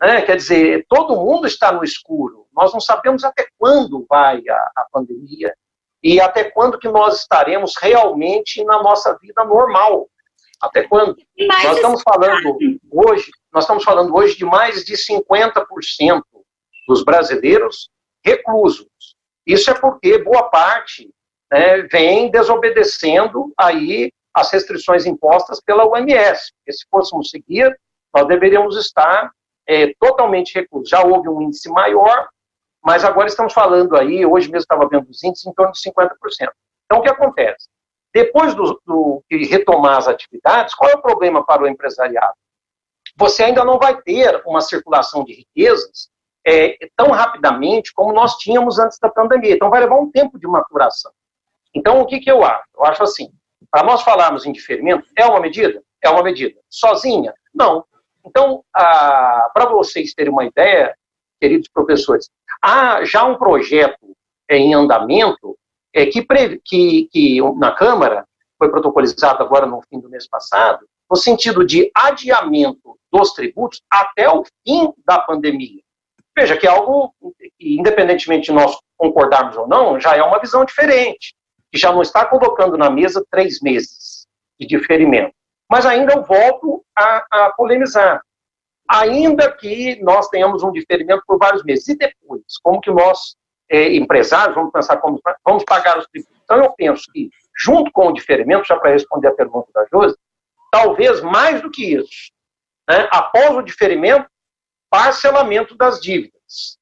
[0.00, 0.22] Né?
[0.22, 2.41] Quer dizer, todo mundo está no escuro.
[2.52, 5.54] Nós não sabemos até quando vai a, a pandemia
[6.02, 10.08] e até quando que nós estaremos realmente na nossa vida normal.
[10.60, 11.16] Até quando?
[11.38, 12.56] Nós estamos falando
[12.90, 16.22] hoje, nós estamos falando hoje de mais de 50%
[16.86, 17.90] dos brasileiros
[18.24, 18.88] reclusos.
[19.46, 21.10] Isso é porque boa parte
[21.50, 26.52] né, vem desobedecendo aí as restrições impostas pela OMS.
[26.56, 27.76] Porque se fôssemos seguir,
[28.14, 29.30] nós deveríamos estar
[29.66, 30.88] é, totalmente reclusos.
[30.88, 32.28] Já houve um índice maior,
[32.84, 36.10] mas agora estamos falando aí, hoje mesmo estava vendo os índices, em torno de 50%.
[36.84, 37.68] Então, o que acontece?
[38.12, 42.34] Depois do, do, de retomar as atividades, qual é o problema para o empresariado?
[43.16, 46.10] Você ainda não vai ter uma circulação de riquezas
[46.44, 49.54] é, tão rapidamente como nós tínhamos antes da pandemia.
[49.54, 51.12] Então, vai levar um tempo de maturação.
[51.74, 52.64] Então, o que, que eu acho?
[52.76, 53.32] Eu acho assim,
[53.70, 55.82] para nós falarmos em diferimento, é uma medida?
[56.02, 56.58] É uma medida.
[56.68, 57.32] Sozinha?
[57.54, 57.84] Não.
[58.24, 60.96] Então, para vocês terem uma ideia,
[61.40, 62.28] queridos professores,
[62.62, 64.16] há já um projeto
[64.48, 65.58] em andamento
[65.92, 66.24] é, que,
[66.64, 68.26] que, que na Câmara,
[68.58, 74.30] foi protocolizado agora no fim do mês passado, no sentido de adiamento dos tributos até
[74.30, 75.82] o fim da pandemia.
[76.36, 77.14] Veja que é algo
[77.60, 81.34] independentemente de nós concordarmos ou não, já é uma visão diferente,
[81.70, 84.26] que já não está colocando na mesa três meses
[84.58, 85.34] de diferimento.
[85.70, 88.22] Mas ainda eu volto a, a polemizar
[88.92, 91.88] ainda que nós tenhamos um diferimento por vários meses.
[91.88, 93.36] E depois, como que nós,
[93.70, 96.38] é, empresários, vamos pensar como vamos pagar os tributos?
[96.44, 100.16] Então, eu penso que, junto com o diferimento, já para responder a pergunta da Josi,
[100.70, 102.30] talvez mais do que isso,
[102.88, 104.28] né, após o diferimento,
[104.90, 106.78] parcelamento das dívidas.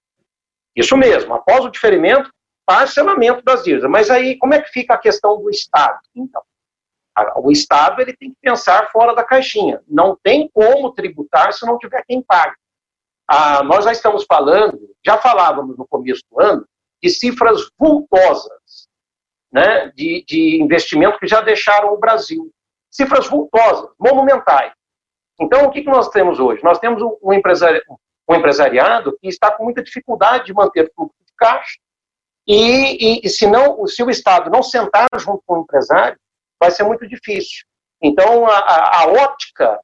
[0.74, 2.28] Isso mesmo, após o diferimento,
[2.66, 3.88] parcelamento das dívidas.
[3.88, 6.00] Mas aí, como é que fica a questão do Estado?
[6.16, 6.42] Então,
[7.36, 9.82] o Estado ele tem que pensar fora da caixinha.
[9.86, 12.56] Não tem como tributar se não tiver quem pague.
[13.28, 16.66] Ah, nós já estamos falando, já falávamos no começo do ano,
[17.02, 18.88] de cifras vultosas
[19.52, 22.50] né, de, de investimento que já deixaram o Brasil.
[22.90, 24.72] Cifras vultosas, monumentais.
[25.40, 26.62] Então, o que, que nós temos hoje?
[26.62, 27.82] Nós temos um, empresari
[28.28, 31.78] um empresariado que está com muita dificuldade de manter fluxo de caixa,
[32.46, 36.18] e, e, e se, não, se o Estado não sentar junto com o empresário,
[36.60, 37.64] vai ser muito difícil.
[38.02, 39.78] Então, a, a, ótica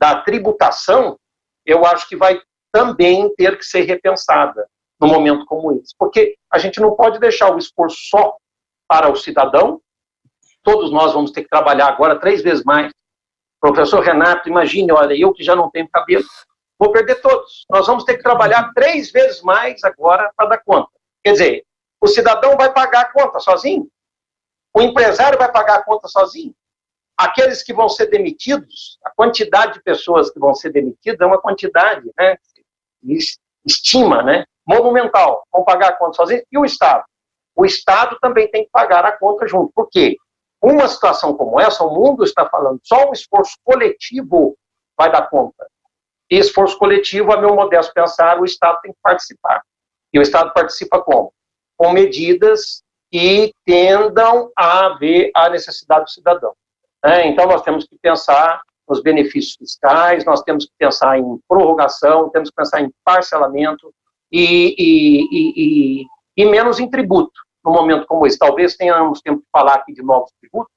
[0.00, 1.18] da tributação,
[1.66, 2.40] eu acho que vai
[2.72, 4.66] também ter que ser repensada
[5.00, 5.94] num momento como esse.
[5.98, 8.36] Porque a gente não pode deixar o esforço só
[8.88, 9.80] para o cidadão.
[10.62, 12.92] Todos nós vamos ter que trabalhar agora três vezes mais.
[13.60, 16.24] Professor Renato, imagine, olha, eu que já não tenho cabelo,
[16.78, 17.64] vou perder todos.
[17.70, 20.90] Nós vamos ter que trabalhar três vezes mais agora para dar conta.
[21.22, 21.64] Quer dizer,
[22.00, 23.88] o cidadão vai pagar a conta sozinho?
[24.74, 26.54] O empresário vai pagar a conta sozinho?
[27.16, 31.40] Aqueles que vão ser demitidos, a quantidade de pessoas que vão ser demitidas é uma
[31.40, 32.36] quantidade, né?
[33.64, 34.44] Estima, né?
[34.66, 35.46] Monumental.
[35.52, 36.42] Vão pagar a conta sozinho.
[36.50, 37.04] E o Estado?
[37.54, 39.72] O Estado também tem que pagar a conta junto.
[39.74, 40.16] Por quê?
[40.60, 44.56] Uma situação como essa, o mundo está falando, só um esforço coletivo
[44.96, 45.66] vai dar conta.
[46.30, 49.62] E esforço coletivo, a meu modesto pensar, o Estado tem que participar.
[50.12, 51.32] E o Estado participa como?
[51.76, 52.82] Com medidas
[53.12, 56.54] que tendam a ver a necessidade do cidadão.
[57.04, 57.28] Né?
[57.28, 62.48] Então, nós temos que pensar nos benefícios fiscais, nós temos que pensar em prorrogação, temos
[62.48, 63.92] que pensar em parcelamento
[64.32, 66.06] e, e, e,
[66.36, 68.38] e menos em tributo, num momento como esse.
[68.38, 70.72] Talvez tenhamos tempo de falar aqui de novos tributos,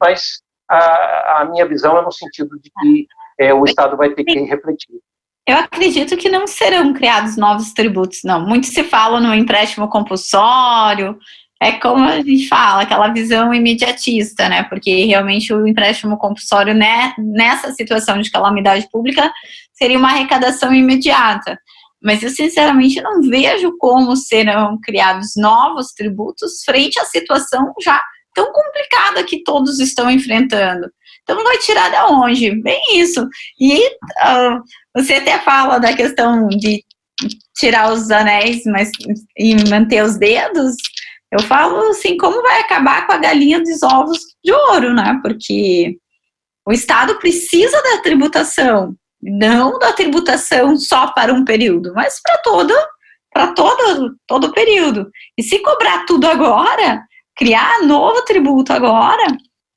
[0.00, 3.06] mas a, a minha visão é no sentido de que
[3.38, 5.00] é, o Estado vai ter que refletir.
[5.46, 8.46] Eu acredito que não serão criados novos tributos, não.
[8.46, 11.18] Muito se fala no empréstimo compulsório,
[11.62, 14.62] é como a gente fala, aquela visão imediatista, né?
[14.62, 19.30] Porque realmente o empréstimo compulsório, né, nessa situação de calamidade pública,
[19.74, 21.58] seria uma arrecadação imediata.
[22.02, 28.02] Mas eu, sinceramente, não vejo como serão criados novos tributos frente à situação já
[28.34, 30.90] tão complicada que todos estão enfrentando.
[31.22, 32.62] Então vai tirar de onde?
[32.62, 33.28] Bem isso.
[33.60, 34.62] E uh,
[34.96, 36.82] você até fala da questão de
[37.54, 38.90] tirar os anéis mas,
[39.36, 40.74] e manter os dedos.
[41.32, 45.18] Eu falo assim, como vai acabar com a galinha dos ovos de ouro, né?
[45.22, 45.96] Porque
[46.66, 52.74] o Estado precisa da tributação, não da tributação só para um período, mas para todo,
[53.32, 55.08] para todo, todo período.
[55.38, 57.02] E se cobrar tudo agora,
[57.36, 59.26] criar novo tributo agora,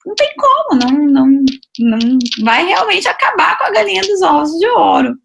[0.06, 1.46] não tem como, não, não,
[1.80, 5.16] não vai realmente acabar com a galinha dos ovos de ouro.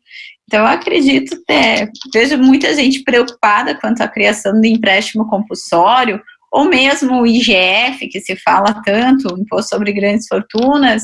[0.48, 6.64] Então, eu acredito, é, vejo muita gente preocupada quanto à criação do empréstimo compulsório, ou
[6.64, 11.02] mesmo o IGF, que se fala tanto, Imposto sobre Grandes Fortunas,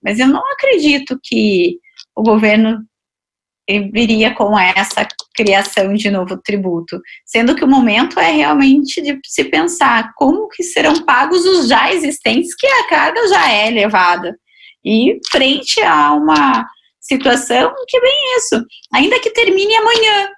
[0.00, 1.76] mas eu não acredito que
[2.14, 2.84] o governo
[3.92, 5.04] viria com essa
[5.34, 10.62] criação de novo tributo, sendo que o momento é realmente de se pensar como que
[10.62, 14.38] serão pagos os já existentes, que a carga já é elevada.
[14.84, 16.64] E frente a uma
[17.04, 20.28] situação que bem isso, ainda que termine amanhã,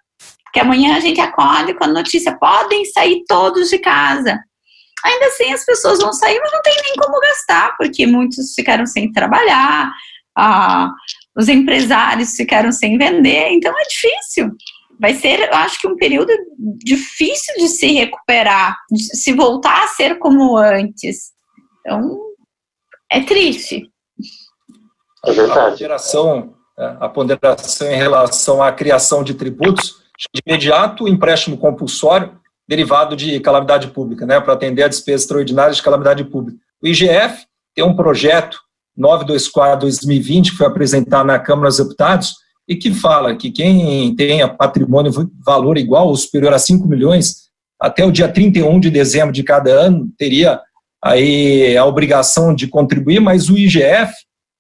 [0.53, 4.39] que amanhã a gente acorde com a notícia, podem sair todos de casa.
[5.05, 8.87] Ainda assim, as pessoas vão sair, mas não tem nem como gastar, porque muitos ficaram
[8.87, 9.91] sem trabalhar,
[10.37, 10.91] ah,
[11.37, 14.51] os empresários ficaram sem vender, então é difícil.
[14.99, 16.33] Vai ser, eu acho que um período
[16.79, 21.33] difícil de se recuperar, de se voltar a ser como antes.
[21.81, 22.19] Então,
[23.11, 23.91] é triste.
[25.25, 25.59] É verdade.
[25.59, 30.03] A ponderação, é, a ponderação em relação à criação de tributos,
[30.35, 32.39] de imediato, empréstimo compulsório
[32.69, 36.59] derivado de calamidade pública, né, para atender a despesas extraordinárias de calamidade pública.
[36.83, 38.59] O IGF tem um projeto
[38.99, 42.35] 924-2020 que foi apresentado na Câmara dos Deputados
[42.69, 45.13] e que fala que quem tenha patrimônio
[45.45, 47.47] valor igual ou superior a 5 milhões
[47.81, 50.61] até o dia 31 de dezembro de cada ano teria
[51.05, 54.13] aí a obrigação de contribuir, mas o IGF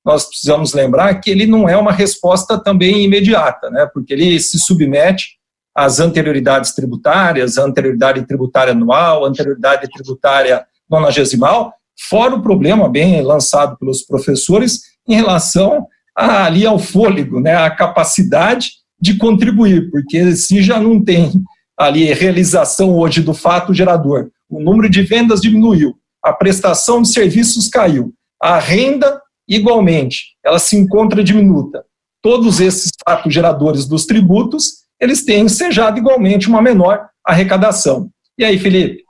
[0.06, 3.90] nós precisamos lembrar que ele não é uma resposta também imediata, né?
[3.92, 5.36] Porque ele se submete
[5.74, 11.74] as anterioridades tributárias, a anterioridade tributária anual, anterioridade tributária nonagesimal,
[12.08, 17.68] fora o problema bem lançado pelos professores em relação a, ali ao fôlego, né, à
[17.68, 18.70] capacidade
[19.00, 21.32] de contribuir, porque se já não tem
[21.76, 27.68] ali realização hoje do fato gerador, o número de vendas diminuiu, a prestação de serviços
[27.68, 31.84] caiu, a renda igualmente, ela se encontra diminuta.
[32.22, 38.10] Todos esses fatos geradores dos tributos eles têm ensejado igualmente uma menor arrecadação.
[38.38, 39.04] E aí, Felipe?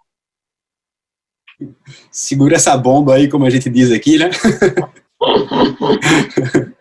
[2.11, 4.31] Segura essa bomba aí, como a gente diz aqui, né?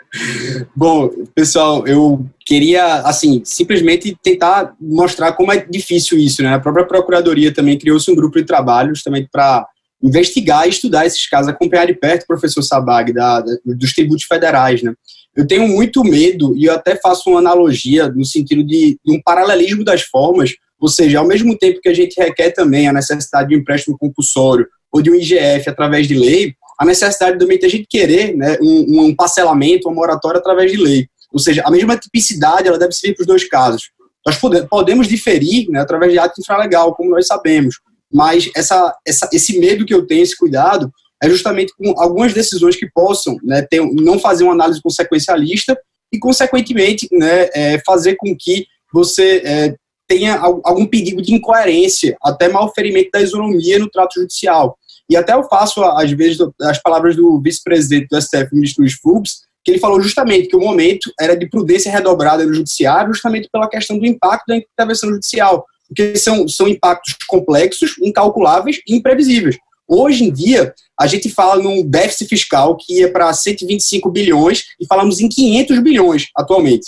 [0.75, 6.53] Bom, pessoal, eu queria, assim, simplesmente tentar mostrar como é difícil isso, né?
[6.53, 9.67] A própria Procuradoria também criou-se um grupo de trabalho justamente para
[10.07, 14.25] investigar e estudar esses casos, acompanhar de perto o professor Sabag da, da, dos tributos
[14.25, 14.93] federais, né?
[15.35, 19.21] Eu tenho muito medo, e eu até faço uma analogia no sentido de, de um
[19.21, 23.49] paralelismo das formas, ou seja, ao mesmo tempo que a gente requer também a necessidade
[23.49, 27.65] de um empréstimo compulsório ou de um IGF através de lei, a necessidade também de
[27.65, 31.07] a gente querer né, um, um parcelamento, uma moratória através de lei.
[31.33, 33.89] Ou seja, a mesma tipicidade ela deve servir para os dois casos.
[34.25, 34.37] Nós
[34.69, 37.75] podemos diferir né, através de ato infralegal, como nós sabemos,
[38.11, 40.91] mas essa, essa, esse medo que eu tenho, esse cuidado,
[41.21, 45.77] é justamente com algumas decisões que possam né, ter, não fazer uma análise consequencialista
[46.13, 49.75] e, consequentemente, né, é, fazer com que você é,
[50.07, 54.77] tenha algum perigo de incoerência, até malferimento da isonomia no trato judicial.
[55.09, 59.45] E até eu faço, às vezes, as palavras do vice-presidente do STF, ministro Luiz Fux,
[59.63, 63.67] que ele falou justamente que o momento era de prudência redobrada no judiciário, justamente pela
[63.67, 69.57] questão do impacto da intervenção judicial, porque são, são impactos complexos, incalculáveis e imprevisíveis.
[69.87, 74.85] Hoje em dia, a gente fala num déficit fiscal que ia para 125 bilhões e
[74.87, 76.87] falamos em 500 bilhões atualmente.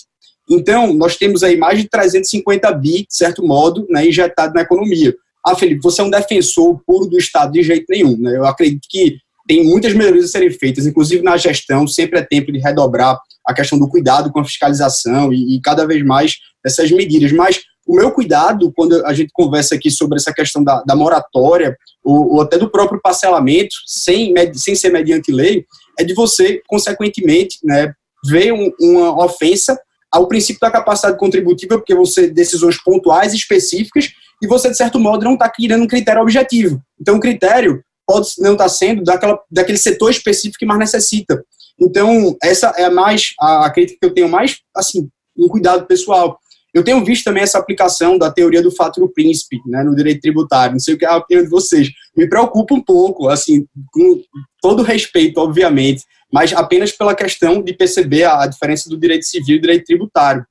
[0.49, 5.13] Então, nós temos aí mais de 350 bi, de certo modo, né, injetado na economia.
[5.45, 8.17] Ah, Felipe, você é um defensor puro do Estado de jeito nenhum.
[8.17, 8.35] Né?
[8.35, 9.17] Eu acredito que
[9.47, 13.53] tem muitas melhorias a serem feitas, inclusive na gestão, sempre é tempo de redobrar a
[13.53, 17.31] questão do cuidado com a fiscalização e, e cada vez mais essas medidas.
[17.31, 21.77] Mas o meu cuidado, quando a gente conversa aqui sobre essa questão da, da moratória,
[22.03, 25.65] ou, ou, até do próprio parcelamento, sem, sem ser mediante lei,
[25.97, 27.93] é de você, consequentemente, né,
[28.25, 29.79] ver um, uma ofensa
[30.11, 34.09] ao princípio da capacidade contributiva, porque você decisões pontuais específicas
[34.41, 36.81] e você, de certo modo, não está criando um critério objetivo.
[36.99, 41.43] Então, o critério pode não estar tá sendo daquela, daquele setor específico que mais necessita.
[41.79, 46.39] Então, essa é mais a, a crítica que eu tenho mais, assim, um cuidado pessoal.
[46.77, 50.21] Eu tenho visto também essa aplicação da teoria do fato do príncipe né, no direito
[50.21, 50.73] tributário.
[50.73, 51.89] Não sei o que é a opinião de vocês.
[52.15, 54.21] Me preocupa um pouco, assim, com
[54.61, 59.59] todo respeito, obviamente, mas apenas pela questão de perceber a, diferença do direito civil e
[59.59, 60.45] direito tributário.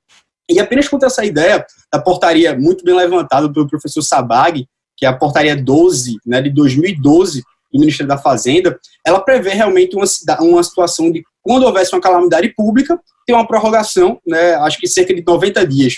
[0.51, 4.65] E apenas quanto a essa ideia da portaria muito bem levantada pelo professor Sabag,
[4.97, 7.41] que é a portaria 12, né, de 2012,
[7.71, 10.05] do Ministério da Fazenda, ela prevê realmente uma,
[10.41, 15.13] uma situação de quando houvesse uma calamidade pública, ter uma prorrogação, né, acho que cerca
[15.13, 15.95] de 90 dias.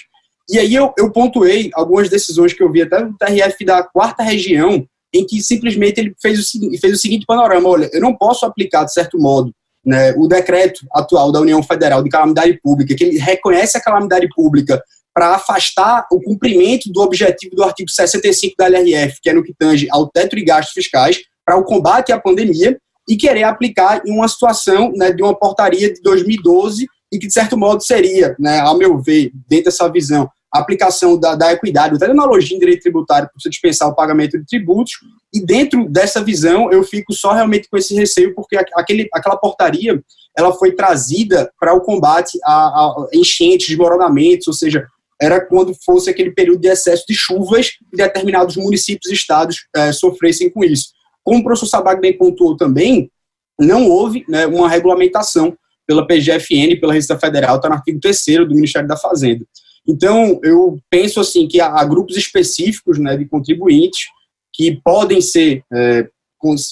[0.50, 4.24] E aí eu, eu pontuei algumas decisões que eu vi até do TRF da quarta
[4.24, 8.46] região, em que simplesmente ele fez o, fez o seguinte panorama, olha, eu não posso
[8.46, 9.52] aplicar, de certo modo,
[9.86, 14.28] né, o decreto atual da União Federal de calamidade pública, que ele reconhece a calamidade
[14.36, 14.82] pública
[15.14, 19.54] para afastar o cumprimento do objetivo do artigo 65 da LRF, que é no que
[19.58, 22.78] tange ao teto de gastos fiscais, para o combate à pandemia,
[23.08, 27.34] e querer aplicar em uma situação né, de uma portaria de 2012 e que, de
[27.34, 31.98] certo modo, seria, né, ao meu ver, dentro dessa visão, a aplicação da, da equidade,
[31.98, 34.94] da analogia em direito tributário para você dispensar o pagamento de tributos,
[35.34, 40.02] e dentro dessa visão eu fico só realmente com esse receio, porque aquele, aquela portaria
[40.38, 44.88] ela foi trazida para o combate a, a enchentes, desmoronamentos, ou seja,
[45.22, 49.92] era quando fosse aquele período de excesso de chuvas e determinados municípios e estados é,
[49.92, 50.92] sofressem com isso.
[51.24, 53.12] Como o professor Sabag bem pontuou também,
[53.60, 58.56] não houve né, uma regulamentação pela PGFN, pela Receita Federal, está no artigo 3 do
[58.56, 59.46] Ministério da Fazenda.
[59.90, 64.06] Então, eu penso assim que há, grupos específicos né, de contribuintes
[64.54, 66.08] que podem ser é,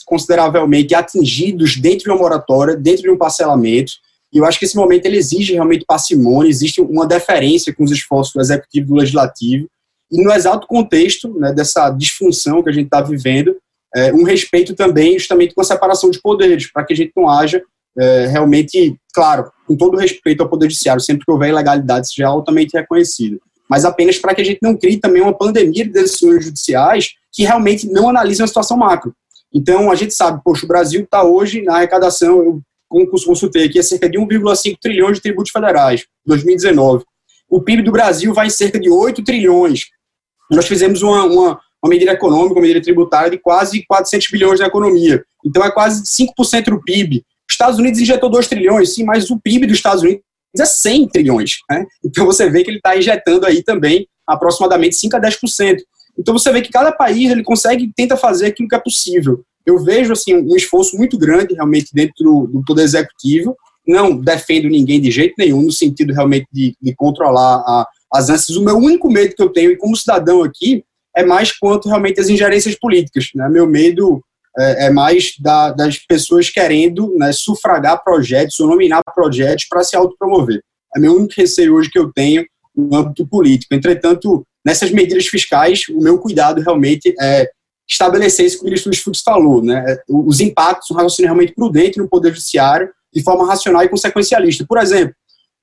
[0.05, 3.93] consideravelmente atingidos dentro de uma moratória, dentro de um parcelamento,
[4.31, 7.91] e eu acho que esse momento ele exige realmente parcimônia, existe uma deferência com os
[7.91, 9.67] esforços do executivo e do legislativo,
[10.11, 13.57] e no exato contexto né, dessa disfunção que a gente está vivendo,
[13.95, 17.27] é, um respeito também justamente com a separação de poderes, para que a gente não
[17.27, 17.63] haja
[17.97, 22.75] é, realmente, claro, com todo respeito ao Poder Judiciário, sempre que houver ilegalidade seja altamente
[22.75, 23.39] reconhecido,
[23.69, 27.43] mas apenas para que a gente não crie também uma pandemia de decisões judiciais que
[27.43, 29.13] realmente não analisem a situação macro.
[29.53, 32.61] Então, a gente sabe, poxa, o Brasil está hoje na arrecadação,
[32.91, 37.03] eu consultei aqui, é cerca de 1,5 trilhões de tributos federais, 2019.
[37.49, 39.85] O PIB do Brasil vai em cerca de 8 trilhões.
[40.49, 44.67] Nós fizemos uma, uma, uma medida econômica, uma medida tributária de quase 400 bilhões na
[44.67, 45.23] economia.
[45.45, 47.23] Então, é quase 5% do PIB.
[47.49, 50.23] Estados Unidos injetou 2 trilhões, sim, mas o PIB dos Estados Unidos
[50.59, 51.51] é 100 trilhões.
[51.69, 51.85] Né?
[52.03, 55.77] Então você vê que ele está injetando aí também aproximadamente 5 a 10%.
[56.19, 59.43] Então você vê que cada país ele consegue tenta fazer aquilo que é possível.
[59.65, 63.55] Eu vejo assim um esforço muito grande realmente dentro do, do poder executivo.
[63.87, 68.57] Não defendo ninguém de jeito nenhum no sentido realmente de, de controlar a, as ânsias.
[68.57, 70.83] O meu único medo que eu tenho e como cidadão aqui
[71.15, 73.29] é mais quanto realmente as ingerências políticas.
[73.35, 73.47] Né?
[73.49, 74.21] Meu medo
[74.57, 79.95] é, é mais da, das pessoas querendo né, sufragar projetos ou nominar projetos para se
[79.95, 80.61] autopromover.
[80.95, 83.73] É meu único receio hoje que eu tenho no âmbito político.
[83.73, 87.49] Entretanto, nessas medidas fiscais, o meu cuidado realmente é
[87.89, 89.97] estabelecer isso que o ministro dos Fux falou, né?
[90.09, 94.65] Os impactos, um raciocínio realmente prudente no Poder Judiciário, de forma racional e consequencialista.
[94.67, 95.15] Por exemplo,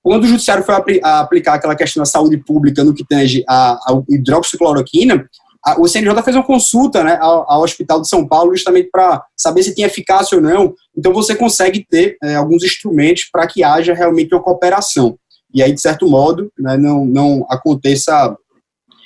[0.03, 4.03] quando o Judiciário foi aplicar aquela questão da saúde pública no que tange a, a
[4.09, 5.29] hidroxicloroquina,
[5.79, 9.63] o CNJ fez uma consulta né, ao, ao, Hospital de São Paulo justamente para saber
[9.63, 10.75] se tinha eficácia ou não.
[10.97, 15.19] Então você consegue ter é, alguns instrumentos para que haja realmente uma cooperação.
[15.53, 18.37] E aí, de certo modo, né, não, não aconteça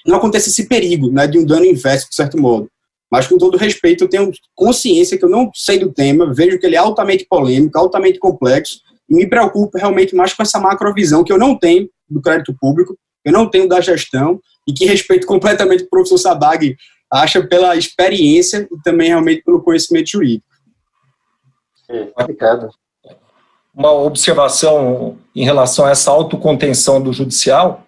[0.06, 2.68] não aconteça esse perigo né, de um dano inverso, de certo modo.
[3.10, 6.66] Mas, com todo respeito, eu tenho consciência que eu não sei do tema, vejo que
[6.66, 11.32] ele é altamente polêmico, altamente complexo, e me preocupo realmente mais com essa macrovisão que
[11.32, 15.84] eu não tenho do crédito público, eu não tenho da gestão, e que respeito completamente
[15.84, 16.76] o professor Sabag
[17.10, 20.46] acha pela experiência e também realmente pelo conhecimento jurídico.
[22.14, 22.68] Obrigado.
[23.74, 27.86] Uma observação em relação a essa autocontenção do judicial,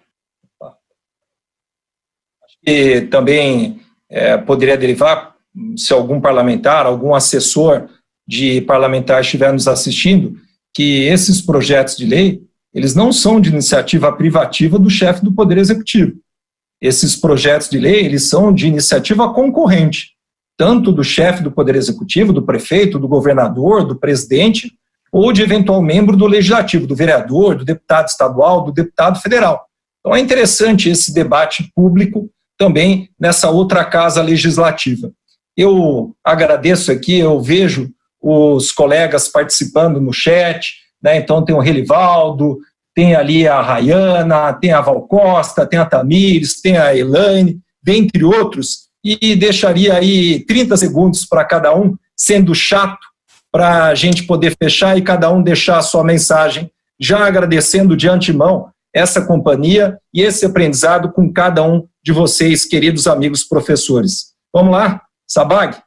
[2.65, 3.79] que também
[4.09, 5.35] é, poderia derivar,
[5.77, 7.89] se algum parlamentar, algum assessor
[8.27, 10.35] de parlamentar estiver nos assistindo,
[10.73, 12.41] que esses projetos de lei,
[12.73, 16.20] eles não são de iniciativa privativa do chefe do Poder Executivo
[16.81, 20.11] esses projetos de lei, eles são de iniciativa concorrente,
[20.57, 24.71] tanto do chefe do Poder Executivo, do prefeito, do governador, do presidente,
[25.11, 29.65] ou de eventual membro do legislativo, do vereador, do deputado estadual, do deputado federal.
[29.99, 35.11] Então é interessante esse debate público também nessa outra casa legislativa.
[35.55, 37.91] Eu agradeço aqui, eu vejo
[38.21, 41.17] os colegas participando no chat, né?
[41.17, 42.59] então tem o Relivaldo,
[42.93, 48.23] tem ali a Rayana, tem a Val Costa, tem a Tamires, tem a Elaine, dentre
[48.23, 52.99] outros, e deixaria aí 30 segundos para cada um, sendo chato,
[53.51, 58.07] para a gente poder fechar e cada um deixar a sua mensagem, já agradecendo de
[58.07, 64.33] antemão essa companhia e esse aprendizado com cada um de vocês, queridos amigos professores.
[64.53, 65.77] Vamos lá, Sabag?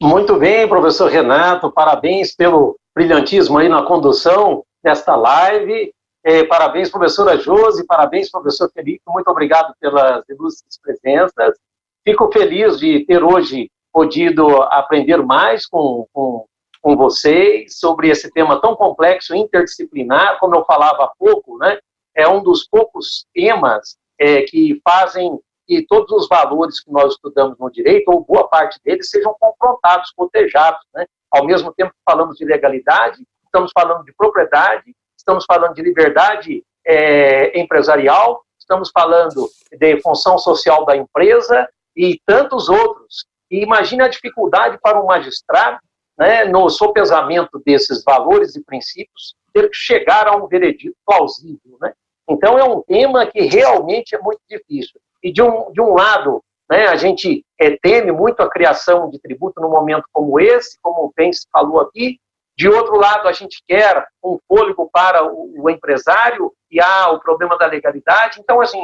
[0.00, 5.92] Muito bem, professor Renato, parabéns pelo brilhantismo aí na condução desta live.
[6.28, 11.56] É, parabéns, professora Josi, parabéns, professor Felipe, muito obrigado pelas ilustres presenças.
[12.04, 16.44] Fico feliz de ter hoje podido aprender mais com, com,
[16.82, 21.78] com vocês sobre esse tema tão complexo, interdisciplinar, como eu falava há pouco, né?
[22.12, 27.56] É um dos poucos temas é, que fazem que todos os valores que nós estudamos
[27.56, 30.80] no direito, ou boa parte deles, sejam confrontados, cotejados.
[30.92, 31.06] Né?
[31.30, 34.92] Ao mesmo tempo que falamos de legalidade, estamos falando de propriedade,
[35.26, 42.68] estamos falando de liberdade é, empresarial, estamos falando de função social da empresa e tantos
[42.68, 43.26] outros.
[43.50, 45.78] E imagine a dificuldade para um magistrado,
[46.16, 51.76] né, no sopesamento desses valores e princípios, ter que chegar a um veredito plausível.
[51.80, 51.92] Né?
[52.28, 55.00] Então, é um tema que realmente é muito difícil.
[55.22, 56.40] E, de um, de um lado,
[56.70, 61.12] né, a gente é, teme muito a criação de tributo num momento como esse, como
[61.16, 62.20] bem se falou aqui.
[62.56, 67.58] De outro lado, a gente quer um fôlego para o, empresário e há o problema
[67.58, 68.40] da legalidade.
[68.40, 68.82] Então, assim,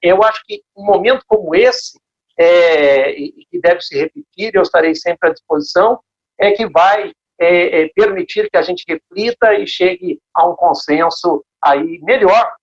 [0.00, 1.98] eu acho que um momento como esse,
[2.38, 5.98] é, e que deve se repetir, eu estarei sempre à disposição,
[6.38, 11.44] é que vai é, é, permitir que a gente reflita e chegue a um consenso
[11.60, 12.54] aí melhor,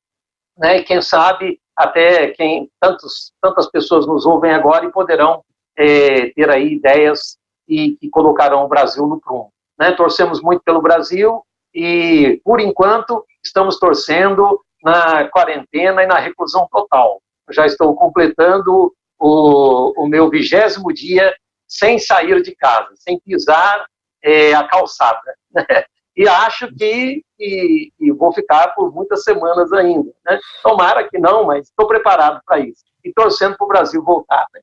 [0.58, 0.78] né?
[0.78, 5.44] E quem sabe até quem tantos, tantas pessoas nos ouvem agora e poderão
[5.78, 7.38] é, ter aí ideias
[7.68, 9.52] e colocarão o Brasil no prumo.
[9.82, 9.92] Né?
[9.94, 11.44] Torcemos muito pelo Brasil
[11.74, 17.20] e, por enquanto, estamos torcendo na quarentena e na reclusão total.
[17.50, 21.36] Já estou completando o, o meu vigésimo dia
[21.68, 23.88] sem sair de casa, sem pisar
[24.24, 25.34] é, a calçada.
[25.52, 25.66] Né?
[26.14, 30.12] E acho que, que, que, vou ficar por muitas semanas ainda.
[30.26, 30.38] Né?
[30.62, 32.84] Tomara que não, mas estou preparado para isso.
[33.02, 34.46] E torcendo para o Brasil voltar.
[34.54, 34.60] Né?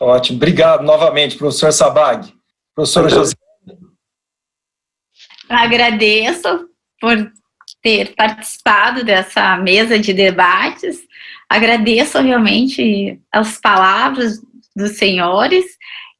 [0.00, 0.38] Ótimo.
[0.38, 2.34] Obrigado novamente, professor Sabag.
[2.74, 3.36] Professora José.
[5.48, 6.68] Agradeço
[7.00, 7.32] por
[7.82, 10.98] ter participado dessa mesa de debates.
[11.48, 14.40] Agradeço realmente as palavras
[14.74, 15.64] dos senhores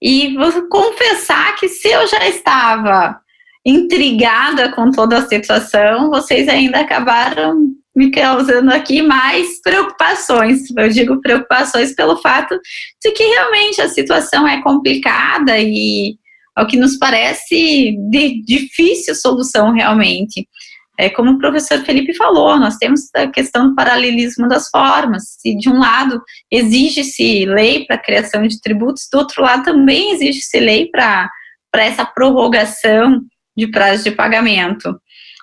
[0.00, 3.20] e vou confessar que se eu já estava
[3.64, 10.70] intrigada com toda a situação, vocês ainda acabaram me causando aqui mais preocupações.
[10.76, 12.56] Eu digo preocupações pelo fato
[13.02, 16.16] de que realmente a situação é complicada e,
[16.56, 20.48] ao que nos parece, de difícil solução realmente.
[20.98, 25.36] É, como o professor Felipe falou, nós temos a questão do paralelismo das formas.
[25.38, 30.12] Se de um lado exige-se lei para a criação de tributos, do outro lado também
[30.12, 31.28] exige-se lei para
[31.74, 33.20] essa prorrogação
[33.54, 34.98] de prazo de pagamento.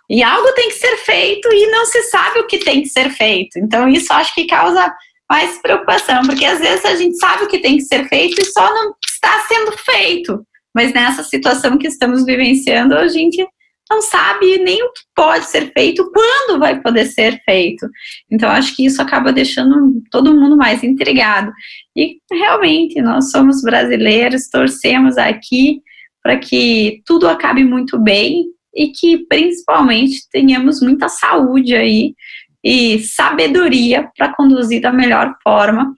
[0.09, 3.11] E algo tem que ser feito e não se sabe o que tem que ser
[3.11, 3.59] feito.
[3.59, 4.91] Então, isso acho que causa
[5.29, 8.45] mais preocupação, porque às vezes a gente sabe o que tem que ser feito e
[8.45, 10.45] só não está sendo feito.
[10.73, 13.45] Mas nessa situação que estamos vivenciando, a gente
[13.89, 17.87] não sabe nem o que pode ser feito, quando vai poder ser feito.
[18.31, 21.51] Então, acho que isso acaba deixando todo mundo mais intrigado.
[21.95, 25.81] E realmente, nós somos brasileiros, torcemos aqui
[26.23, 32.15] para que tudo acabe muito bem e que principalmente tenhamos muita saúde aí
[32.63, 35.93] e sabedoria para conduzir da melhor forma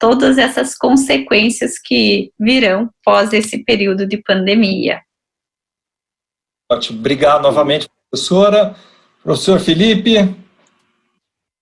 [0.00, 5.02] todas essas consequências que virão pós esse período de pandemia.
[6.72, 6.98] Ótimo.
[6.98, 8.74] Obrigado novamente, professora.
[9.22, 10.34] Professor Felipe.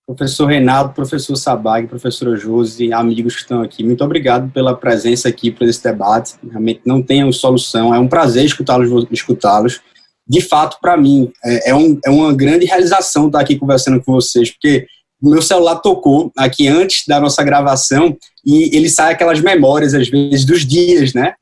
[0.07, 5.51] Professor Reinaldo, professor Sabag, professora Josi, amigos que estão aqui, muito obrigado pela presença aqui
[5.51, 6.33] para esse debate.
[6.49, 8.89] Realmente não tem solução, é um prazer escutá-los.
[9.11, 9.81] escutá-los.
[10.27, 14.13] De fato, para mim, é, é, um, é uma grande realização estar aqui conversando com
[14.13, 14.87] vocês, porque
[15.21, 20.45] meu celular tocou aqui antes da nossa gravação e ele sai aquelas memórias, às vezes,
[20.45, 21.33] dos dias, né?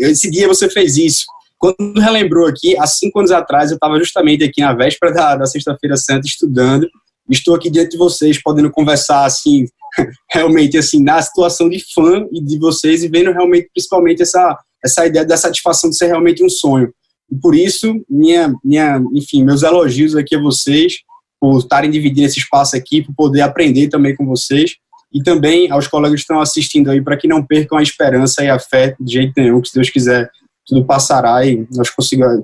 [0.00, 1.26] Esse dia você fez isso.
[1.58, 5.46] Quando relembrou aqui, há cinco anos atrás, eu estava justamente aqui na véspera da, da
[5.46, 6.88] Sexta-feira Santa estudando
[7.30, 9.66] estou aqui diante de vocês, podendo conversar assim,
[10.30, 15.04] realmente assim, na situação de fã e de vocês e vendo realmente, principalmente essa essa
[15.04, 16.92] ideia da satisfação de ser realmente um sonho.
[17.28, 20.98] E por isso, minha, minha, enfim, meus elogios aqui a vocês
[21.40, 24.76] por estarem dividindo esse espaço aqui, por poder aprender também com vocês
[25.12, 28.50] e também aos colegas que estão assistindo aí para que não percam a esperança e
[28.50, 30.30] a fé de jeito nenhum, que se Deus quiser
[30.66, 31.88] tudo passará e nós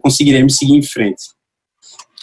[0.00, 1.22] conseguiremos seguir em frente.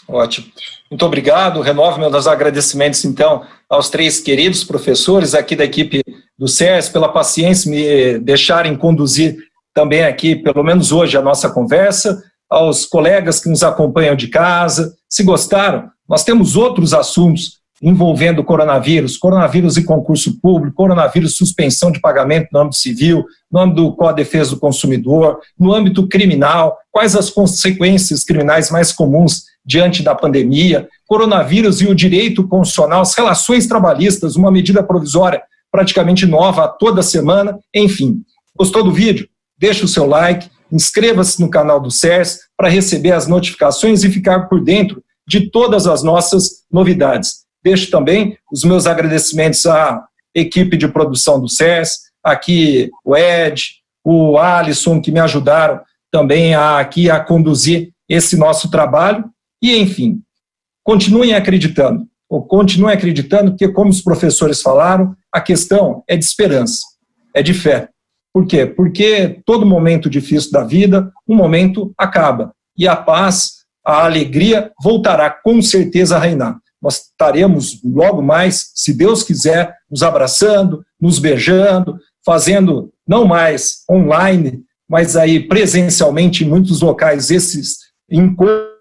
[0.07, 0.47] Ótimo.
[0.89, 1.61] Muito obrigado.
[1.61, 6.01] Renovo meus agradecimentos, então, aos três queridos professores aqui da equipe
[6.37, 9.37] do SERS pela paciência me deixarem conduzir
[9.73, 14.93] também aqui, pelo menos hoje, a nossa conversa, aos colegas que nos acompanham de casa.
[15.07, 22.01] Se gostaram, nós temos outros assuntos envolvendo coronavírus, coronavírus e concurso público, coronavírus suspensão de
[22.01, 26.77] pagamento no âmbito civil, no âmbito do Código de Defesa do Consumidor, no âmbito criminal,
[26.91, 33.15] quais as consequências criminais mais comuns diante da pandemia, coronavírus e o direito constitucional, as
[33.15, 38.21] relações trabalhistas, uma medida provisória praticamente nova toda semana, enfim.
[38.57, 39.29] Gostou do vídeo?
[39.57, 44.49] Deixe o seu like, inscreva-se no canal do CERS para receber as notificações e ficar
[44.49, 45.01] por dentro
[45.31, 47.45] de todas as nossas novidades.
[47.63, 50.03] Deixo também os meus agradecimentos à
[50.35, 53.63] equipe de produção do SES, aqui o Ed,
[54.03, 55.79] o Alisson, que me ajudaram
[56.11, 59.23] também a, aqui a conduzir esse nosso trabalho.
[59.63, 60.21] E, enfim,
[60.83, 66.81] continuem acreditando, ou continuem acreditando, porque, como os professores falaram, a questão é de esperança,
[67.33, 67.87] é de fé.
[68.33, 68.65] Por quê?
[68.65, 72.53] Porque todo momento difícil da vida, um momento acaba.
[72.77, 78.91] E a paz, a alegria voltará com certeza a reinar nós estaremos logo mais, se
[78.91, 86.81] Deus quiser, nos abraçando, nos beijando, fazendo não mais online, mas aí presencialmente em muitos
[86.81, 87.77] locais esses
[88.09, 88.71] encontros.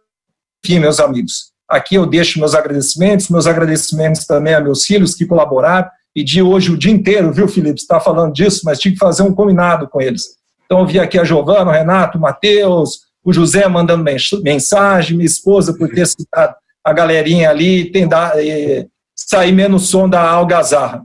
[0.64, 5.27] Enfim, meus amigos, aqui eu deixo meus agradecimentos, meus agradecimentos também a meus filhos que
[5.27, 5.89] colaboraram.
[6.14, 7.81] Pedi hoje o dia inteiro, viu, Felipe?
[7.81, 10.36] Está falando disso, mas tive que fazer um combinado com eles.
[10.64, 14.05] Então, eu vi aqui a Giovana, o Renato, o Matheus, o José mandando
[14.42, 20.09] mensagem, minha esposa por ter citado a galerinha ali tem da, é, sair menos som
[20.09, 21.05] da algazarra.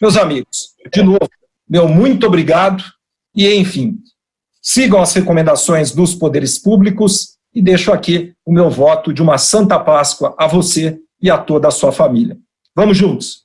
[0.00, 1.28] Meus amigos, de novo,
[1.68, 2.84] meu muito obrigado
[3.34, 3.98] e, enfim,
[4.62, 9.78] sigam as recomendações dos poderes públicos e deixo aqui o meu voto de uma Santa
[9.78, 12.36] Páscoa a você e a toda a sua família.
[12.74, 13.44] Vamos juntos!